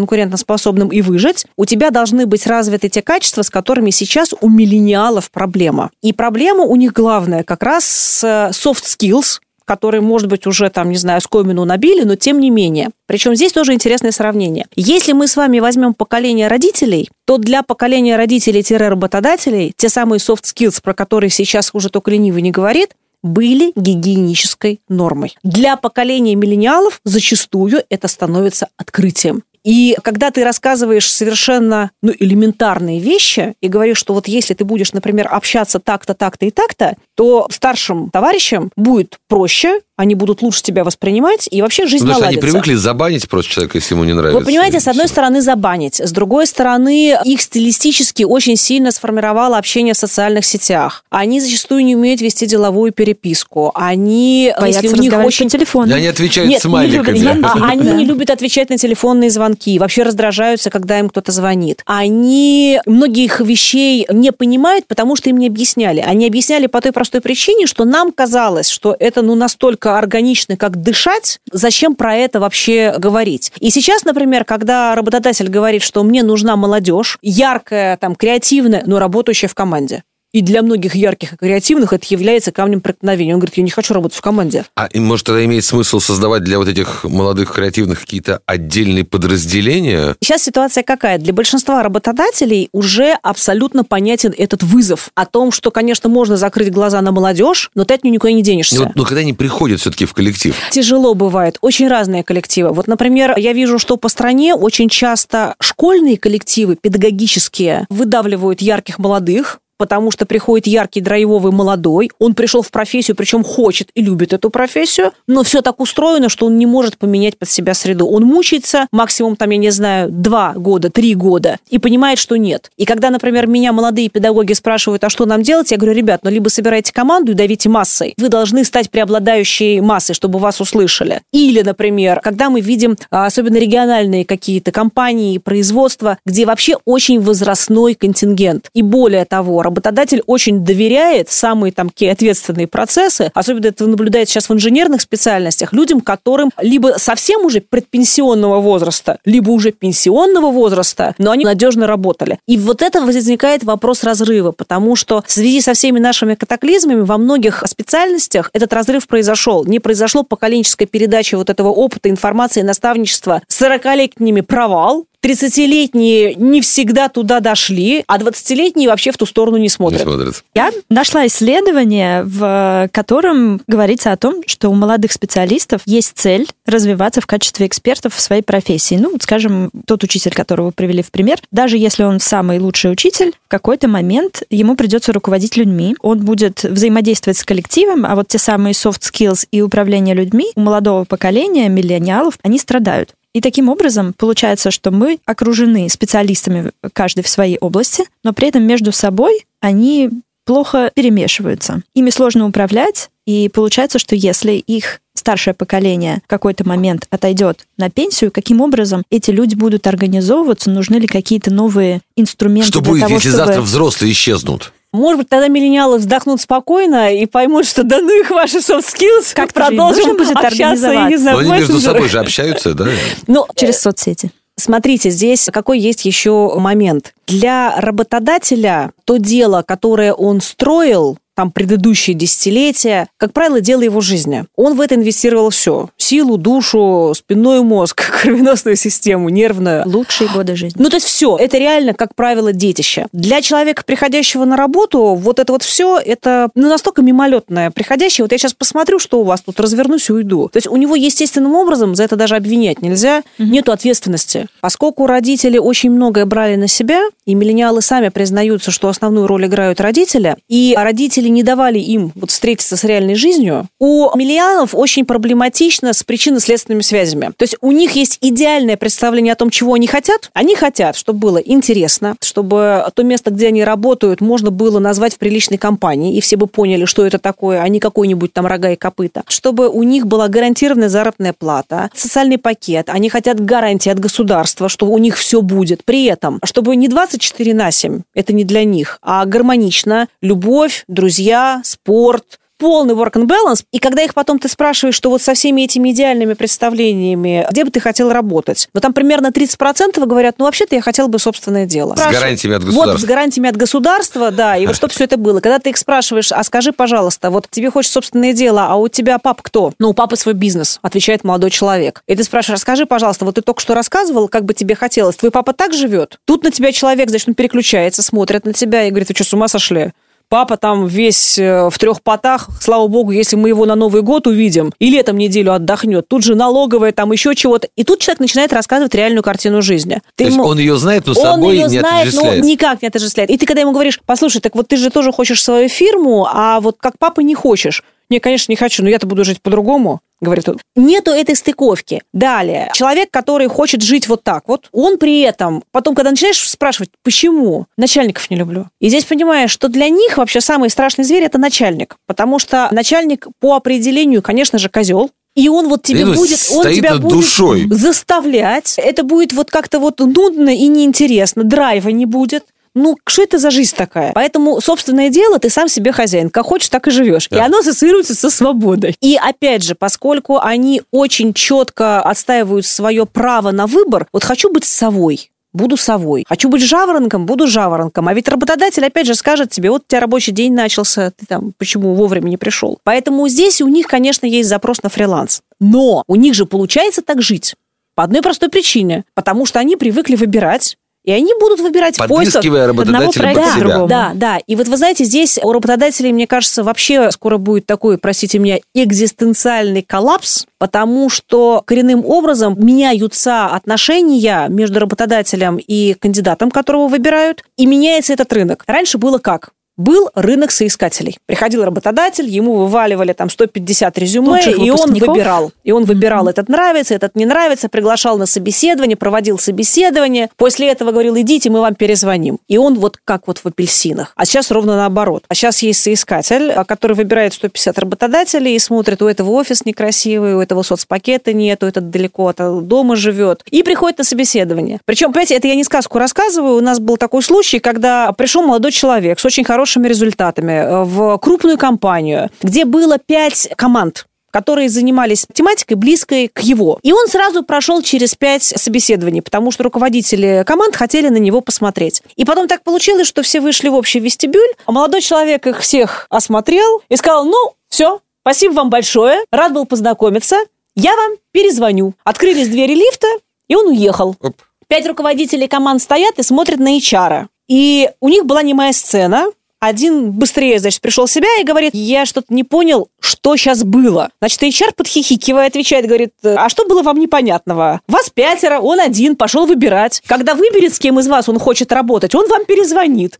конкурентоспособным 0.45 0.89
и 0.89 1.03
выжить, 1.03 1.47
у 1.57 1.65
тебя 1.65 1.91
должны 1.91 2.27
быть 2.27 2.47
развиты 2.47 2.89
те 2.89 3.03
качества, 3.03 3.43
с 3.43 3.51
которыми 3.51 3.91
сейчас 3.91 4.35
у 4.41 4.49
миллениалов 4.49 5.31
проблема. 5.31 5.91
И 6.03 6.13
проблема 6.13 6.65
у 6.65 6.77
них 6.77 6.93
главная 6.93 7.43
как 7.43 7.63
раз 7.63 7.85
с 7.85 8.25
soft 8.25 8.85
skills, 8.85 9.41
которые, 9.65 10.03
может 10.03 10.29
быть, 10.29 10.47
уже 10.47 10.69
там, 10.69 10.91
не 10.91 10.99
знаю, 10.99 11.23
скомину 11.23 11.65
набили, 11.65 12.05
но 12.05 12.17
тем 12.17 12.39
не 12.39 12.51
менее. 12.51 12.91
Причем 13.07 13.35
здесь 13.35 13.53
тоже 13.53 13.73
интересное 13.73 14.13
сравнение. 14.13 14.67
Если 14.77 15.13
мы 15.13 15.27
с 15.27 15.37
вами 15.37 15.59
возьмем 15.59 15.95
поколение 15.95 16.49
родителей, 16.49 17.09
то 17.25 17.39
для 17.39 17.63
поколения 17.63 18.17
родителей-работодателей 18.17 19.73
те 19.75 19.89
самые 19.89 20.19
soft 20.19 20.43
skills, 20.43 20.83
про 20.83 20.93
которые 20.93 21.31
сейчас 21.31 21.71
уже 21.73 21.89
только 21.89 22.11
ленивый 22.11 22.43
не 22.43 22.51
говорит, 22.51 22.91
были 23.23 23.73
гигиенической 23.75 24.81
нормой. 24.91 25.35
Для 25.43 25.79
поколения 25.79 26.35
миллениалов 26.35 27.01
зачастую 27.05 27.83
это 27.89 28.07
становится 28.07 28.69
открытием. 28.77 29.45
И 29.64 29.97
когда 30.02 30.30
ты 30.30 30.44
рассказываешь 30.44 31.11
совершенно 31.11 31.90
ну, 32.02 32.12
элементарные 32.18 33.00
вещи 33.00 33.54
и 33.62 33.68
говоришь, 33.68 33.99
что 33.99 34.12
вот 34.12 34.28
если 34.28 34.52
ты 34.52 34.64
будешь, 34.64 34.92
например, 34.92 35.28
общаться 35.30 35.80
так-то, 35.80 36.14
так-то 36.14 36.44
и 36.44 36.50
так-то, 36.50 36.97
то 37.14 37.49
старшим 37.50 38.11
товарищам 38.11 38.71
будет 38.76 39.18
проще, 39.26 39.80
они 39.97 40.17
будут 40.17 40.43
лучше 40.43 40.63
тебя 40.63 40.83
воспринимать, 40.83 41.49
и 41.51 41.63
вообще 41.63 41.87
жизнь 41.87 42.05
ну, 42.05 42.13
наладится. 42.13 42.31
они 42.31 42.41
привыкли 42.41 42.75
забанить 42.75 43.29
просто 43.29 43.53
человека, 43.53 43.79
если 43.79 43.95
ему 43.95 44.05
не 44.05 44.13
нравится. 44.13 44.41
Вы 44.41 44.45
понимаете, 44.45 44.81
с 44.81 44.89
одной 44.89 45.07
стороны 45.07 45.41
забанить, 45.41 46.01
с 46.01 46.11
другой 46.11 46.49
стороны 46.49 47.17
их 47.25 47.41
стилистически 47.41 48.25
очень 48.25 48.57
сильно 48.57 48.91
сформировало 48.91 49.57
общение 49.57 49.95
в 49.95 49.97
социальных 49.97 50.45
сетях. 50.45 51.05
Они 51.11 51.41
зачастую 51.41 51.85
не 51.85 51.95
умеют 51.95 52.21
вести 52.21 52.47
деловую 52.47 52.93
переписку. 52.93 53.71
Они, 53.75 54.53
Боятся 54.59 54.83
если 54.83 54.99
у 54.99 55.01
них 55.01 55.13
очень... 55.13 55.47
по 55.47 55.53
телефону. 55.53 55.95
Они 55.95 56.09
отвечают 56.09 56.51
Нет, 56.51 56.63
смайликами. 56.63 57.19
Не 57.19 57.33
любят, 57.33 57.51
они 57.63 57.93
не 57.93 58.05
любят 58.05 58.31
отвечать 58.31 58.71
на 58.71 58.79
телефонные 58.79 59.31
звонки, 59.31 59.79
вообще 59.79 60.03
раздражаются, 60.03 60.71
когда 60.71 60.99
им 60.99 61.09
кто-то 61.09 61.31
звонит. 61.31 61.83
Они 61.87 62.81
многих 62.85 63.41
вещей 63.41 64.07
не 64.11 64.33
понимают, 64.33 64.87
потому 64.89 65.15
что 65.15 65.31
им 65.31 65.37
не 65.37 65.47
объясняли. 65.47 66.01
Они 66.01 66.27
объясняли 66.27 66.67
по 66.67 66.81
той 66.81 66.91
простой 66.91 67.21
причине, 67.21 67.67
что 67.67 67.85
нам 67.85 68.11
казалось, 68.11 68.69
что 68.69 68.97
это 68.99 69.23
ну 69.23 69.37
настолько 69.37 69.84
органично, 69.91 70.57
как 70.57 70.76
дышать, 70.76 71.41
зачем 71.50 71.95
про 71.95 72.17
это 72.17 72.41
вообще 72.41 72.95
говорить? 72.99 73.53
И 73.61 73.71
сейчас, 73.71 74.05
например, 74.05 74.45
когда 74.45 74.95
работодатель 74.95 75.49
говорит, 75.49 75.83
что 75.83 76.03
мне 76.03 76.23
нужна 76.23 76.57
молодежь, 76.57 77.19
яркая, 77.23 77.97
там, 77.97 78.14
креативная, 78.14 78.83
но 78.87 78.99
работающая 78.99 79.49
в 79.49 79.55
команде. 79.55 80.03
И 80.35 80.43
для 80.43 80.62
многих 80.62 80.97
ярких 80.97 81.35
и 81.35 81.37
креативных 81.37 81.93
это 81.93 82.05
является 82.11 82.50
камнем 82.50 82.81
преткновения. 82.81 83.35
Он 83.35 83.38
говорит, 83.38 83.57
я 83.57 83.62
не 83.62 83.71
хочу 83.71 83.95
работать 83.95 84.19
в 84.19 84.21
команде. 84.21 84.64
А 84.75 84.88
может, 84.95 85.26
тогда 85.26 85.45
имеет 85.45 85.64
смысл 85.64 86.00
создавать 86.00 86.43
для 86.43 86.59
вот 86.59 86.67
этих 86.67 87.05
молодых 87.05 87.53
креативных 87.53 88.00
какие-то 88.00 88.41
отдельные 88.45 89.05
подразделения? 89.05 90.17
Сейчас 90.21 90.43
ситуация 90.43 90.83
какая? 90.83 91.19
Для 91.19 91.33
большинства 91.33 91.85
работодателей 91.85 92.69
уже 92.73 93.17
абсолютно 93.23 93.85
понятен 93.85 94.35
этот 94.37 94.64
вызов 94.64 95.11
о 95.14 95.25
том, 95.25 95.53
что, 95.53 95.71
конечно, 95.71 96.09
можно 96.09 96.37
закрыть 96.37 96.73
глаза 96.73 97.00
на 97.00 97.12
молодежь, 97.12 97.71
но 97.76 97.85
ты 97.85 97.95
от 97.95 98.03
нее 98.03 98.14
никуда 98.14 98.33
не 98.33 98.43
денешься. 98.43 98.75
Ну, 98.75 98.87
вот, 98.87 98.97
но 98.97 99.05
когда 99.05 99.21
они 99.21 99.35
приходят 99.35 99.79
все-таки 99.79 100.05
в 100.05 100.14
коллектив? 100.14 100.57
Тяжело 100.73 101.14
бывает. 101.14 101.59
Очень 101.61 101.87
разные 101.87 102.25
коллективы. 102.25 102.71
Вот, 102.71 102.88
например, 102.88 103.38
я 103.38 103.53
вижу, 103.53 103.79
что 103.79 103.97
по 103.97 104.09
стране 104.09 104.57
очень 104.57 104.88
часто 104.88 105.55
школьные 105.61 106.19
коллективы 106.19 106.75
педагогические 106.75 107.87
выдавливают 107.88 108.62
ярких 108.62 108.99
молодых, 108.99 109.61
потому 109.78 110.11
что 110.11 110.26
приходит 110.26 110.66
яркий, 110.66 111.00
драйвовый, 111.00 111.52
молодой, 111.52 112.11
он 112.19 112.35
пришел 112.35 112.62
в 112.62 112.71
профессию, 112.71 113.16
причем 113.16 113.45
хочет 113.45 113.88
и 113.95 114.02
любит 114.02 114.33
эту 114.33 114.50
профессию, 114.50 115.12
но 115.26 115.43
все 115.43 115.62
так 115.62 115.81
устроено, 115.81 116.28
что 116.28 116.47
он 116.47 116.59
не 116.59 116.66
может 116.66 116.99
поменять 116.99 117.38
под 117.38 117.49
себя 117.49 117.75
среду. 117.75 118.07
Он 118.07 118.25
мучается 118.25 118.87
максимум, 118.93 119.37
там, 119.37 119.50
я 119.50 119.57
не 119.57 119.71
знаю, 119.71 120.11
два 120.11 120.52
года, 120.54 120.90
три 120.90 121.14
года, 121.14 121.59
и 121.69 121.78
понимает, 121.78 122.19
что 122.19 122.37
нет. 122.37 122.71
И 122.76 122.85
когда, 122.85 123.11
например, 123.11 123.47
меня 123.47 123.73
молодые 123.73 124.09
педагоги 124.09 124.52
спрашивают, 124.52 125.04
а 125.04 125.11
что 125.11 125.26
нам 125.26 125.43
делать, 125.43 125.71
я 125.71 125.76
говорю, 125.76 125.95
ребят, 125.95 126.21
ну 126.23 126.31
либо 126.31 126.49
собирайте 126.49 126.93
команду 126.93 127.33
и 127.33 127.35
давите 127.35 127.69
массой, 127.69 128.14
вы 128.16 128.28
должны 128.28 128.64
стать 128.64 128.90
преобладающей 128.90 129.81
массой, 129.81 130.14
чтобы 130.14 130.38
вас 130.38 130.61
услышали. 130.61 131.23
Или, 131.33 131.62
например, 131.62 132.21
когда 132.21 132.50
мы 132.50 132.61
видим 132.61 132.97
а, 133.11 133.26
особенно 133.26 133.57
региональные 133.57 134.25
какие-то 134.25 134.73
компании, 134.73 135.38
производства, 135.38 136.19
где 136.25 136.47
вообще 136.47 136.76
очень 136.85 137.21
возрастной 137.21 137.95
контингент. 137.95 138.71
И 138.75 138.83
более 138.83 139.25
того, 139.25 139.62
работодатель 139.64 140.23
очень 140.26 140.64
доверяет 140.64 141.30
самые 141.30 141.73
там 141.73 141.88
какие 141.88 142.11
ответственные 142.11 142.66
процессы, 142.66 143.30
особенно 143.35 143.66
это 143.66 143.87
наблюдается 143.87 144.35
сейчас 144.35 144.49
в 144.49 144.54
инженерных 144.54 145.00
специальностях, 145.00 145.73
людям, 145.73 146.00
которым 146.00 146.50
либо 146.61 146.94
совсем 146.99 147.44
уже 147.44 147.61
предпенсионного 147.61 148.61
возраста, 148.61 149.18
либо 149.25 149.50
уже 149.50 149.73
пенсионного 149.73 150.50
возраста, 150.50 151.14
но 151.18 151.30
они 151.30 151.44
надежно 151.44 151.87
работали. 151.87 152.38
И 152.47 152.56
вот 152.56 152.83
это 152.83 153.00
возникает 153.00 153.64
вопрос 153.64 154.04
разрыва, 154.04 154.52
потому 154.52 154.97
что 154.97 155.23
в 155.26 155.30
связи 155.30 155.61
со 155.61 155.75
всеми 155.75 155.99
нашими 155.99 156.35
катаклизмами 156.35 157.00
во 157.00 157.18
многих 157.18 157.62
специальностях 157.66 158.50
этот 158.52 158.73
разрыв 158.73 159.06
произошел. 159.06 159.64
Не 159.64 159.80
произошло 159.80 160.23
поколенческой 160.23 160.87
передачи 160.87 161.35
вот 161.35 161.50
этого 161.50 161.68
опыта, 161.68 162.11
информации, 162.11 162.62
наставничества. 162.62 163.42
40-летними 163.50 164.42
провал, 164.42 165.06
30-летние 165.25 166.35
не 166.35 166.61
всегда 166.61 167.09
туда 167.09 167.40
дошли, 167.40 168.04
а 168.07 168.19
20-летние 168.19 168.88
вообще 168.88 169.11
в 169.11 169.16
ту 169.16 169.25
сторону 169.25 169.57
не 169.57 169.71
смотрят. 169.71 170.00
Не 170.00 170.04
смотрят. 170.04 170.45
Я 170.54 170.71
нашла 170.90 171.26
исследование, 171.26 172.23
в 172.25 172.88
котором 172.93 173.62
говорится 173.66 174.12
о 174.12 174.19
том, 174.19 174.43
что 174.47 174.69
у 174.69 174.75
молодых 174.75 175.12
специалистов 175.12 175.81
есть 175.87 176.12
цель 176.14 176.47
развиваться 176.66 177.23
в 177.23 177.26
качестве 177.26 177.66
экспертов 177.66 178.14
в 178.14 178.21
своей 178.21 178.43
профессии. 178.43 178.97
Ну, 178.97 179.16
скажем, 179.21 179.71
тот 179.87 180.04
учитель, 180.04 180.33
которого 180.33 180.66
вы 180.66 180.73
привели 180.73 181.02
в 181.02 181.11
пример, 181.11 181.38
даже 181.50 181.78
если 181.78 182.02
он 182.02 182.21
самый 182.21 182.59
лучший 182.59 182.93
учитель, 182.93 183.33
в 183.47 183.49
какой-то 183.49 183.88
момент 183.88 184.43
ему 184.50 184.76
придется 184.76 185.12
руководить 185.12 185.57
людьми, 185.57 185.97
он 186.00 186.19
будет 186.19 186.62
взаимодействовать 186.62 187.38
с 187.38 187.45
коллективом, 187.45 188.04
а 188.04 188.14
вот 188.14 188.28
те 188.28 188.38
самые 188.38 188.73
soft 188.73 189.00
skills 189.00 189.47
и 189.50 189.62
управление 189.62 190.14
людьми 190.14 190.50
у 190.54 190.61
молодого 190.61 191.04
поколения, 191.04 191.69
миллениалов, 191.69 192.38
они 192.43 192.59
страдают. 192.59 193.14
И 193.35 193.41
таким 193.41 193.69
образом 193.69 194.14
получается, 194.17 194.71
что 194.71 194.91
мы 194.93 195.19
окружены 195.26 195.88
специалистами 195.88 196.71
каждый 196.93 197.25
в 197.25 197.29
своей 197.29 197.59
области, 197.59 198.05
но 198.23 198.33
при 198.33 198.49
этом 198.49 198.62
между 198.62 198.93
собой 198.93 199.45
они 199.61 200.11
плохо 200.45 200.93
перемешиваются. 200.95 201.83
Ими 201.95 202.11
сложно 202.11 202.47
управлять, 202.47 203.11
и 203.26 203.50
получается, 203.53 203.99
что 203.99 204.14
если 204.14 204.53
их 204.53 205.00
старшее 205.14 205.55
поколение 205.55 206.21
в 206.25 206.29
какой-то 206.29 206.67
момент 206.69 207.07
отойдет 207.11 207.67
на 207.76 207.91
пенсию, 207.91 208.31
каким 208.31 208.61
образом 208.61 209.03
эти 209.11 209.31
люди 209.31 209.55
будут 209.55 209.87
организовываться, 209.87 210.71
нужны 210.71 210.97
ли 210.97 211.07
какие-то 211.07 211.53
новые 211.53 212.03
инструменты 212.17 212.69
Что 212.69 212.81
для 212.81 212.91
будет, 212.91 213.00
того, 213.03 213.14
если 213.14 213.29
чтобы... 213.31 213.45
завтра 213.45 213.62
взрослые 213.62 214.12
исчезнут? 214.12 214.73
Может 214.95 215.19
быть, 215.19 215.29
тогда 215.29 215.49
миллениалы 215.49 215.99
вздохнут 215.99 216.41
спокойно 216.41 217.13
и 217.13 217.27
поймут, 217.27 217.67
что 217.67 217.83
да 217.83 217.99
ну 218.01 218.21
их 218.21 218.31
ваши 218.31 218.59
soft 218.59 218.85
skills, 218.95 219.35
Как 219.35 219.53
продолжим 219.53 220.17
будет 220.17 220.37
общаться, 220.37 220.87
я 220.87 221.09
не 221.09 221.17
знаю, 221.17 221.39
Но 221.39 221.43
они 221.43 221.51
между 221.51 221.81
собой 221.81 222.09
же 222.09 222.21
общаются, 222.21 222.75
да? 222.75 222.87
Ну, 223.27 223.45
Через 223.57 223.81
соцсети. 223.81 224.31
Смотрите, 224.57 225.11
здесь 225.11 225.49
какой 225.53 225.81
есть 225.81 226.05
еще 226.05 226.55
момент. 226.59 227.13
Для 227.27 227.75
работодателя 227.81 228.93
то 229.05 229.17
дело, 229.17 229.65
которое 229.67 230.13
он 230.13 230.41
строил, 230.41 231.19
там 231.35 231.51
предыдущие 231.51 232.15
десятилетия, 232.15 233.09
как 233.17 233.33
правило, 233.33 233.61
дело 233.61 233.83
его 233.83 234.01
жизни. 234.01 234.45
Он 234.55 234.77
в 234.77 234.81
это 234.81 234.95
инвестировал 234.95 235.51
все. 235.51 235.89
Силу, 236.05 236.37
душу, 236.37 237.15
спинной 237.17 237.63
мозг, 237.63 238.03
кровеносную 238.23 238.77
систему, 238.77 239.31
нервную. 239.31 239.85
Лучшие 239.87 240.29
годы 240.29 240.55
жизни. 240.55 240.83
Ну, 240.83 240.91
то 240.91 240.97
есть 240.97 241.07
все, 241.07 241.39
это 241.39 241.57
реально, 241.57 241.95
как 241.95 242.15
правило, 242.15 242.53
детище. 242.53 243.07
Для 243.13 243.41
человека, 243.41 243.85
приходящего 243.87 244.45
на 244.45 244.55
работу, 244.55 245.15
вот 245.15 245.39
это 245.39 245.51
вот 245.51 245.63
все, 245.63 245.99
это 245.99 246.51
ну, 246.55 246.69
настолько 246.69 247.01
мимолетное 247.01 247.71
приходящее. 247.71 248.25
Вот 248.25 248.33
я 248.33 248.39
сейчас 248.39 248.53
посмотрю, 248.53 248.99
что 248.99 249.21
у 249.21 249.25
вас 249.25 249.41
тут, 249.41 249.59
развернусь 249.59 250.11
и 250.11 250.13
уйду. 250.13 250.51
То 250.51 250.59
есть 250.59 250.67
у 250.67 250.77
него 250.77 250.95
естественным 250.95 251.55
образом, 251.55 251.95
за 251.95 252.05
это 252.05 252.17
даже 252.17 252.37
обвинять 252.37 252.83
нельзя, 252.83 253.23
нету 253.39 253.73
ответственности. 253.73 254.47
Поскольку 254.61 255.07
родители 255.07 255.57
очень 255.57 255.91
многое 255.91 256.27
брали 256.27 256.57
на 256.57 256.69
себя, 256.69 257.01
и 257.25 257.35
миллениалы 257.35 257.81
сами 257.81 258.11
признаются, 258.11 258.71
что 258.71 258.89
основную 258.89 259.27
роль 259.27 259.47
играют 259.47 259.81
родители, 259.81 260.37
и 260.49 260.75
родители 260.77 261.29
не 261.29 261.43
давали 261.43 261.79
им 261.79 262.13
вот 262.15 262.31
встретиться 262.31 262.77
с 262.77 262.85
реальной 262.85 263.15
жизнью, 263.15 263.67
у 263.79 264.15
миллениалов 264.15 264.75
очень 264.75 265.07
проблематично 265.07 265.94
с 265.95 266.05
причинно-следственными 266.05 266.83
связями. 266.83 267.33
То 267.37 267.45
есть 267.45 267.57
у 267.61 267.73
них 267.73 267.93
есть 267.93 268.19
идеальное 268.21 268.77
представление 268.77 269.33
о 269.33 269.37
том, 269.37 269.51
чего 269.51 269.75
они 269.75 269.87
хотят. 269.87 270.31
Они 270.35 270.55
хотят, 270.55 270.97
чтобы 270.97 271.19
было 271.19 271.39
интересно, 271.39 272.17
чтобы 272.21 272.85
то 272.95 273.03
место, 273.03 273.31
где 273.31 273.49
они 273.49 273.65
работают, 273.65 274.21
можно 274.21 274.51
было 274.51 274.79
назвать 274.79 275.15
в 275.15 275.19
приличной 275.19 275.59
компании, 275.59 276.17
и 276.17 276.21
все 276.21 276.37
бы 276.37 276.47
поняли, 276.47 276.85
что 276.85 277.07
это 277.07 277.19
такое, 277.19 277.61
а 277.61 277.69
не 277.69 277.81
какой-нибудь 277.81 278.33
там 278.33 278.47
рога 278.47 278.71
и 278.71 278.77
копыта. 278.77 279.23
Чтобы 279.29 279.69
у 279.69 279.83
них 279.83 280.07
была 280.07 280.29
гарантированная 280.29 280.89
заработная 280.89 281.33
плата, 281.33 281.91
социальный 281.95 282.39
пакет. 282.39 282.89
Они 282.89 283.09
хотят 283.09 283.41
гарантии 283.41 283.91
от 283.91 283.99
государства, 283.99 284.69
что 284.69 284.87
у 284.87 284.99
них 284.99 285.17
все 285.17 285.41
будет. 285.43 285.85
При 285.85 286.05
этом, 286.05 286.41
чтобы 286.45 286.77
не 286.77 286.89
24 286.89 287.55
на 287.55 287.71
7, 287.71 288.03
это 288.15 288.33
не 288.33 288.45
для 288.45 288.65
них, 288.65 288.99
а 289.03 289.25
гармонично, 289.25 290.09
любовь, 290.21 290.85
друзья, 290.89 291.61
спорт, 291.65 292.39
полный 292.59 292.95
work 292.95 293.13
and 293.15 293.27
balance, 293.27 293.65
и 293.73 293.79
когда 293.79 294.03
их 294.03 294.15
потом 294.15 294.39
ты 294.39 294.49
спрашиваешь, 294.49 294.95
что 294.95 295.11
вот 295.11 295.23
со 295.23 295.35
всеми 295.35 295.63
этими 295.63 295.91
идеальными 295.91 296.35
представлениями, 296.35 297.47
где 297.51 297.65
бы 297.65 297.71
ты 297.71 297.81
хотел 297.81 298.13
работать, 298.13 298.69
ну 298.75 298.81
там 298.81 298.93
примерно 298.93 299.29
30% 299.29 300.05
говорят, 300.07 300.37
ну 300.39 300.45
вообще-то 300.45 300.75
я 300.75 300.83
хотел 300.83 301.09
бы 301.09 301.19
собственное 301.19 301.67
дело. 301.67 301.95
С 301.97 302.13
гарантиями 302.13 302.57
от 302.57 302.65
государства. 302.65 302.93
Вот, 302.93 303.01
с 303.01 303.05
гарантиями 303.05 303.49
от 303.49 303.57
государства, 303.57 304.31
да, 304.31 304.57
и 304.57 304.67
вот 304.67 304.77
чтобы 304.77 304.93
все 304.93 305.05
это 305.05 305.17
было. 305.17 305.41
Когда 305.41 305.59
ты 305.59 305.71
их 305.71 305.77
спрашиваешь, 305.77 306.33
а 306.33 306.43
скажи, 306.45 306.73
пожалуйста, 306.73 307.31
вот 307.31 307.49
тебе 307.51 307.71
хочется 307.71 307.95
собственное 307.95 308.33
дело, 308.33 308.67
а 308.69 308.77
у 308.77 308.89
тебя 308.89 309.19
папа 309.19 309.43
кто? 309.43 309.73
Ну, 309.79 309.91
у 309.91 309.95
папы 309.95 310.17
свой 310.17 310.35
бизнес, 310.35 310.79
отвечает 310.83 311.25
молодой 311.25 311.51
человек. 311.51 312.03
И 312.07 312.15
ты 312.15 312.25
спрашиваешь, 312.25 312.61
а 312.61 312.63
скажи, 312.63 312.87
пожалуйста, 312.87 313.25
вот 313.25 313.37
ты 313.37 313.43
только 313.43 313.61
что 313.61 313.75
рассказывал, 313.75 314.29
как 314.29 314.45
бы 314.45 314.55
тебе 314.55 314.75
хотелось, 314.75 315.17
твой 315.17 315.31
папа 315.31 315.53
так 315.53 315.73
живет? 315.73 316.19
Тут 316.25 316.45
на 316.45 316.51
тебя 316.51 316.73
человек, 316.73 317.09
значит, 317.09 317.29
он 317.29 317.35
переключается, 317.35 318.03
смотрит 318.03 318.45
на 318.45 318.53
тебя 318.53 318.85
и 318.85 318.91
говорит, 318.91 319.09
вы 319.09 319.15
что, 319.15 319.25
с 319.25 319.33
ума 319.35 319.49
сошли? 319.49 319.93
Папа 320.28 320.57
там 320.57 320.87
весь 320.87 321.38
э, 321.38 321.69
в 321.71 321.78
трех 321.78 322.02
потах, 322.02 322.49
слава 322.61 322.87
богу, 322.88 323.12
если 323.12 323.37
мы 323.37 323.49
его 323.49 323.66
на 323.66 323.75
Новый 323.75 324.02
год 324.02 324.26
увидим, 324.26 324.73
и 324.78 324.90
летом 324.90 325.16
неделю 325.16 325.52
отдохнет, 325.52 326.09
тут 326.09 326.25
же 326.25 326.35
налоговая, 326.35 326.93
там 326.93 327.12
еще 327.12 327.35
чего-то. 327.35 327.69
И 327.76 327.85
тут 327.85 328.00
человек 328.00 328.21
начинает 328.21 328.52
рассказывать 328.52 328.95
реальную 328.95 329.23
картину 329.23 329.62
жизни. 329.62 330.00
Ты 330.16 330.25
То 330.25 330.31
ему... 330.31 330.43
есть 330.43 330.50
он 330.52 330.59
ее 330.59 330.76
знает, 330.76 331.07
но 331.07 331.12
он 331.12 331.16
собой 331.16 331.57
ее 331.57 331.69
не 331.69 331.78
знает, 331.78 332.09
отождествляет. 332.09 332.43
но 332.43 332.49
никак 332.49 332.83
не 332.83 332.88
отождествляет. 332.88 333.31
И 333.31 333.38
ты 333.38 333.47
когда 333.47 333.61
ему 333.61 333.73
говоришь, 333.73 334.00
послушай, 334.04 334.40
так 334.40 334.54
вот 334.54 334.69
ты 334.69 334.76
же 334.76 334.90
тоже 334.90 335.12
хочешь 335.12 335.43
свою 335.43 335.69
фирму, 335.69 336.26
а 336.31 336.61
вот 336.61 336.76
как 336.78 336.99
папа 336.99 337.21
не 337.21 337.35
хочешь. 337.35 337.83
Не, 338.11 338.21
конечно, 338.21 338.52
не 338.52 338.57
хочу, 338.57 338.83
но 338.83 338.90
я-то 338.90 339.07
буду 339.07 339.25
жить 339.25 339.40
по-другому 339.40 340.00
говорит 340.25 340.49
он. 340.49 340.59
Нету 340.75 341.12
этой 341.12 341.37
стыковки. 341.37 342.02
Далее, 342.12 342.71
человек, 342.75 343.11
который 343.11 343.47
хочет 343.47 343.83
жить 343.83 344.09
вот 344.09 344.25
так 344.25 344.49
вот, 344.49 344.69
он 344.73 344.99
при 344.99 345.21
этом, 345.21 345.62
потом, 345.71 345.95
когда 345.95 346.11
начинаешь 346.11 346.49
спрашивать, 346.49 346.90
почему, 347.02 347.66
начальников 347.76 348.28
не 348.31 348.37
люблю. 348.37 348.66
И 348.81 348.88
здесь 348.88 349.04
понимаешь, 349.04 349.50
что 349.50 349.69
для 349.69 349.88
них 349.88 350.16
вообще 350.19 350.40
самый 350.40 350.71
страшный 350.71 351.04
зверь– 351.04 351.23
это 351.25 351.38
начальник. 351.38 351.97
Потому 352.07 352.38
что 352.38 352.69
начальник 352.73 353.28
по 353.38 353.54
определению, 353.54 354.23
конечно 354.23 354.59
же, 354.59 354.69
козел, 354.69 355.11
и 355.37 355.49
он 355.49 355.69
вот 355.69 355.83
тебе 355.83 356.02
И 356.02 356.04
будет, 356.04 356.38
он 356.52 356.73
тебя 356.73 356.97
будет 356.97 357.12
душой. 357.12 357.66
заставлять. 357.69 358.75
Это 358.78 359.02
будет 359.02 359.33
вот 359.33 359.50
как-то 359.50 359.81
вот 359.81 359.99
нудно 359.99 360.54
и 360.54 360.69
неинтересно. 360.69 361.43
Драйва 361.43 361.88
не 361.88 362.07
будет. 362.07 362.45
Ну, 362.75 362.97
что 363.07 363.23
это 363.23 363.38
за 363.38 363.50
жизнь 363.50 363.75
такая? 363.76 364.12
Поэтому 364.12 364.61
собственное 364.61 365.09
дело, 365.09 365.38
ты 365.38 365.49
сам 365.49 365.69
себе 365.69 365.93
хозяин. 365.93 366.28
Как 366.28 366.45
хочешь, 366.45 366.69
так 366.69 366.88
и 366.88 366.90
живешь. 366.90 367.28
Да. 367.31 367.37
И 367.37 367.40
оно 367.40 367.59
ассоциируется 367.59 368.14
со 368.14 368.31
свободой. 368.31 368.97
И 369.00 369.16
опять 369.16 369.62
же, 369.62 369.75
поскольку 369.75 370.38
они 370.38 370.83
очень 370.90 371.33
четко 371.35 372.00
отстаивают 372.00 372.66
свое 372.66 373.07
право 373.07 373.52
на 373.52 373.66
выбор, 373.66 374.09
вот 374.12 374.25
хочу 374.25 374.52
быть 374.52 374.64
совой, 374.64 375.31
буду 375.52 375.76
совой. 375.76 376.25
Хочу 376.28 376.49
быть 376.49 376.62
жаворонком, 376.62 377.26
буду 377.26 377.47
жаворонком. 377.47 378.09
А 378.09 378.14
ведь 378.14 378.28
работодатель 378.28 378.85
опять 378.85 379.07
же 379.07 379.14
скажет 379.14 379.50
тебе, 379.50 379.71
вот 379.71 379.83
у 379.83 379.85
тебя 379.88 380.00
рабочий 380.00 380.33
день 380.33 380.52
начался, 380.52 381.12
ты 381.12 381.26
там 381.26 381.52
почему 381.57 381.95
вовремя 381.95 382.28
не 382.28 382.37
пришел. 382.37 382.78
Поэтому 382.83 383.28
здесь 383.28 383.62
у 383.62 383.69
них, 383.69 383.87
конечно, 383.87 384.26
есть 384.26 384.49
запрос 384.49 384.83
на 384.83 384.88
фриланс. 384.88 385.43
Но 385.61 386.02
у 386.09 386.16
них 386.16 386.35
же 386.35 386.45
получается 386.45 387.02
так 387.02 387.23
жить. 387.23 387.54
По 387.95 388.02
одной 388.02 388.23
простой 388.23 388.49
причине. 388.49 389.04
Потому 389.14 389.47
что 389.47 389.61
они 389.61 389.76
привыкли 389.76 390.16
выбирать 390.16 390.76
и 391.05 391.13
они 391.13 391.33
будут 391.39 391.61
выбирать 391.61 391.97
Подыскивая 391.99 392.69
одного 392.71 393.13
проекта 393.13 393.43
под 393.43 393.55
себя. 393.55 393.87
да, 393.87 394.13
да. 394.15 394.39
И 394.47 394.57
вот 394.57 394.69
вы 394.69 394.77
знаете, 394.77 395.05
здесь 395.05 395.39
у 395.43 395.53
работодателей, 395.53 396.13
мне 396.13 396.27
кажется, 396.27 396.65
вообще 396.65 397.11
скоро 397.11 397.37
будет 397.37 397.67
такой, 397.67 397.99
простите 397.99 398.39
меня, 398.39 398.59
экзистенциальный 398.75 399.83
коллапс, 399.83 400.47
потому 400.59 401.11
что 401.11 401.63
коренным 401.67 402.05
образом 402.07 402.57
меняются 402.59 403.47
отношения 403.47 404.47
между 404.49 404.81
работодателем 404.81 405.59
и 405.59 405.95
кандидатом, 405.95 406.51
которого 406.51 406.88
выбирают, 406.88 407.45
и 407.57 407.67
меняется 407.67 408.14
этот 408.14 408.33
рынок. 408.33 408.64
Раньше 408.67 408.97
было 408.99 409.19
как? 409.19 409.51
Был 409.77 410.09
рынок 410.15 410.53
соискателей. 410.53 411.19
Приходил 411.27 411.65
работодатель, 411.65 412.29
ему 412.29 412.55
вываливали 412.55 413.13
там 413.13 413.29
150 413.29 413.99
резюме, 413.99 414.41
и 414.41 414.71
он 414.71 414.95
выбирал. 414.95 415.53
И 415.65 415.73
он 415.73 415.85
выбирал, 415.85 416.29
этот 416.29 416.49
нравится, 416.49 416.95
этот 416.95 417.17
не 417.17 417.27
нравится, 417.27 417.69
приглашал 417.69 418.17
на 418.17 418.27
собеседование, 418.27 418.97
проводил 418.97 419.39
собеседование. 419.39 420.29
После 420.37 420.71
этого 420.71 420.93
говорил, 420.93 421.19
идите, 421.19 421.51
мы 421.51 421.61
вам 421.61 421.75
перезвоним. 421.75 422.39
И 422.47 422.57
он 422.57 422.79
вот 422.79 422.99
как 423.05 423.27
вот 423.27 423.39
в 423.39 423.47
апельсинах. 423.47 424.13
А 424.15 424.25
сейчас 424.25 424.53
ровно 424.53 424.77
наоборот. 424.77 425.25
А 425.29 425.35
сейчас 425.35 425.63
есть 425.63 425.83
соискатель, 425.83 426.53
а, 426.53 426.65
который 426.65 426.97
выбирает 426.97 427.35
150 427.35 427.77
работодателей 427.79 428.55
и 428.55 428.59
смотрит, 428.61 429.03
у 429.03 429.09
этого 429.09 429.31
офис 429.31 429.65
некрасивый, 429.65 430.35
у 430.35 430.41
этого 430.41 430.63
соцпакета 430.63 431.33
нет, 431.33 431.65
у 431.65 431.67
этот 431.67 431.91
далеко 431.91 432.29
от 432.29 432.37
дома 432.69 432.95
живет. 432.95 433.43
И 433.51 433.65
приходит 433.65 433.99
на 433.99 434.05
собеседование. 434.05 434.79
Причем, 434.85 435.13
понимаете, 435.13 435.35
это 435.35 435.49
я 435.49 435.57
не 435.57 435.65
сказку 435.65 435.99
рассказываю. 435.99 436.57
У 436.57 436.61
нас 436.61 436.79
был 436.79 436.97
такой 436.97 437.23
случай, 437.23 437.59
когда 437.59 438.13
пришел 438.13 438.43
молодой 438.43 438.71
человек 438.71 439.19
с 439.19 439.25
очень 439.25 439.43
хорошими 439.64 439.88
результатами 439.88 440.53
э, 440.53 440.85
в 440.85 441.16
крупную 441.18 441.57
компанию, 441.57 442.29
где 442.42 442.66
было 442.66 442.98
пять 442.98 443.48
команд 443.57 444.07
которые 444.31 444.68
занимались 444.68 445.27
тематикой, 445.33 445.77
близкой 445.77 446.27
к 446.27 446.40
его. 446.40 446.81
И 446.83 446.92
он 446.92 447.07
сразу 447.07 447.44
прошел 447.44 447.83
через 447.83 448.16
пять 448.16 448.42
собеседований, 448.42 449.22
потому 449.22 449.53
что 449.53 449.62
руководители 449.62 450.42
команд 450.44 450.74
хотели 450.74 451.09
на 451.09 451.18
него 451.18 451.40
посмотреть. 451.40 452.03
И 452.16 452.24
потом 452.24 452.48
так 452.48 452.64
получилось, 452.64 453.07
что 453.07 453.22
все 453.22 453.40
вышли 453.40 453.68
в 453.68 453.74
общий 453.74 454.00
вестибюль, 454.00 454.55
а 454.66 454.72
молодой 454.72 455.03
человек 455.03 455.46
их 455.46 455.61
всех 455.61 456.09
осмотрел 456.11 456.83
и 456.88 456.96
сказал, 456.96 457.27
ну, 457.27 457.55
все, 457.68 458.00
спасибо 458.22 458.55
вам 458.55 458.70
большое, 458.70 459.20
рад 459.31 459.53
был 459.53 459.66
познакомиться, 459.66 460.35
я 460.74 460.96
вам 460.96 461.12
перезвоню. 461.31 461.94
Открылись 462.03 462.48
двери 462.48 462.74
лифта, 462.74 463.07
и 463.46 463.55
он 463.55 463.68
уехал. 463.68 464.16
Оп. 464.20 464.35
Пять 464.66 464.88
руководителей 464.88 465.46
команд 465.46 465.81
стоят 465.81 466.18
и 466.18 466.24
смотрят 466.24 466.59
на 466.59 466.77
HR. 466.77 467.29
И 467.48 467.90
у 468.00 468.09
них 468.09 468.24
была 468.24 468.42
немая 468.42 468.72
сцена. 468.72 469.27
Один 469.64 470.11
быстрее, 470.11 470.59
значит, 470.59 470.83
пришел 470.83 471.07
в 471.07 471.11
себя 471.11 471.40
и 471.40 471.42
говорит, 471.42 471.70
я 471.72 472.05
что-то 472.05 472.27
не 472.35 472.44
понял, 472.44 472.88
что 473.00 473.35
сейчас 473.37 473.64
было. 473.64 474.11
Значит, 474.20 474.42
HR 474.42 474.74
подхихикивая, 474.77 475.46
отвечает, 475.46 475.87
говорит, 475.87 476.11
а 476.22 476.50
что 476.50 476.66
было 476.66 476.83
вам 476.83 477.00
непонятного? 477.00 477.81
Вас 477.88 478.11
пятеро, 478.11 478.59
он 478.59 478.79
один, 478.79 479.16
пошел 479.16 479.46
выбирать. 479.46 480.03
Когда 480.07 480.35
выберет, 480.35 480.74
с 480.74 480.79
кем 480.79 481.00
из 481.00 481.09
вас 481.09 481.31
он 481.31 481.38
хочет 481.38 481.72
работать, 481.72 482.14
он 482.14 482.29
вам 482.29 482.44
перезвонит. 482.44 483.18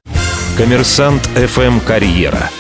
Коммерсант 0.59 1.23
ФМ 1.35 1.81
«Карьера». 1.81 2.51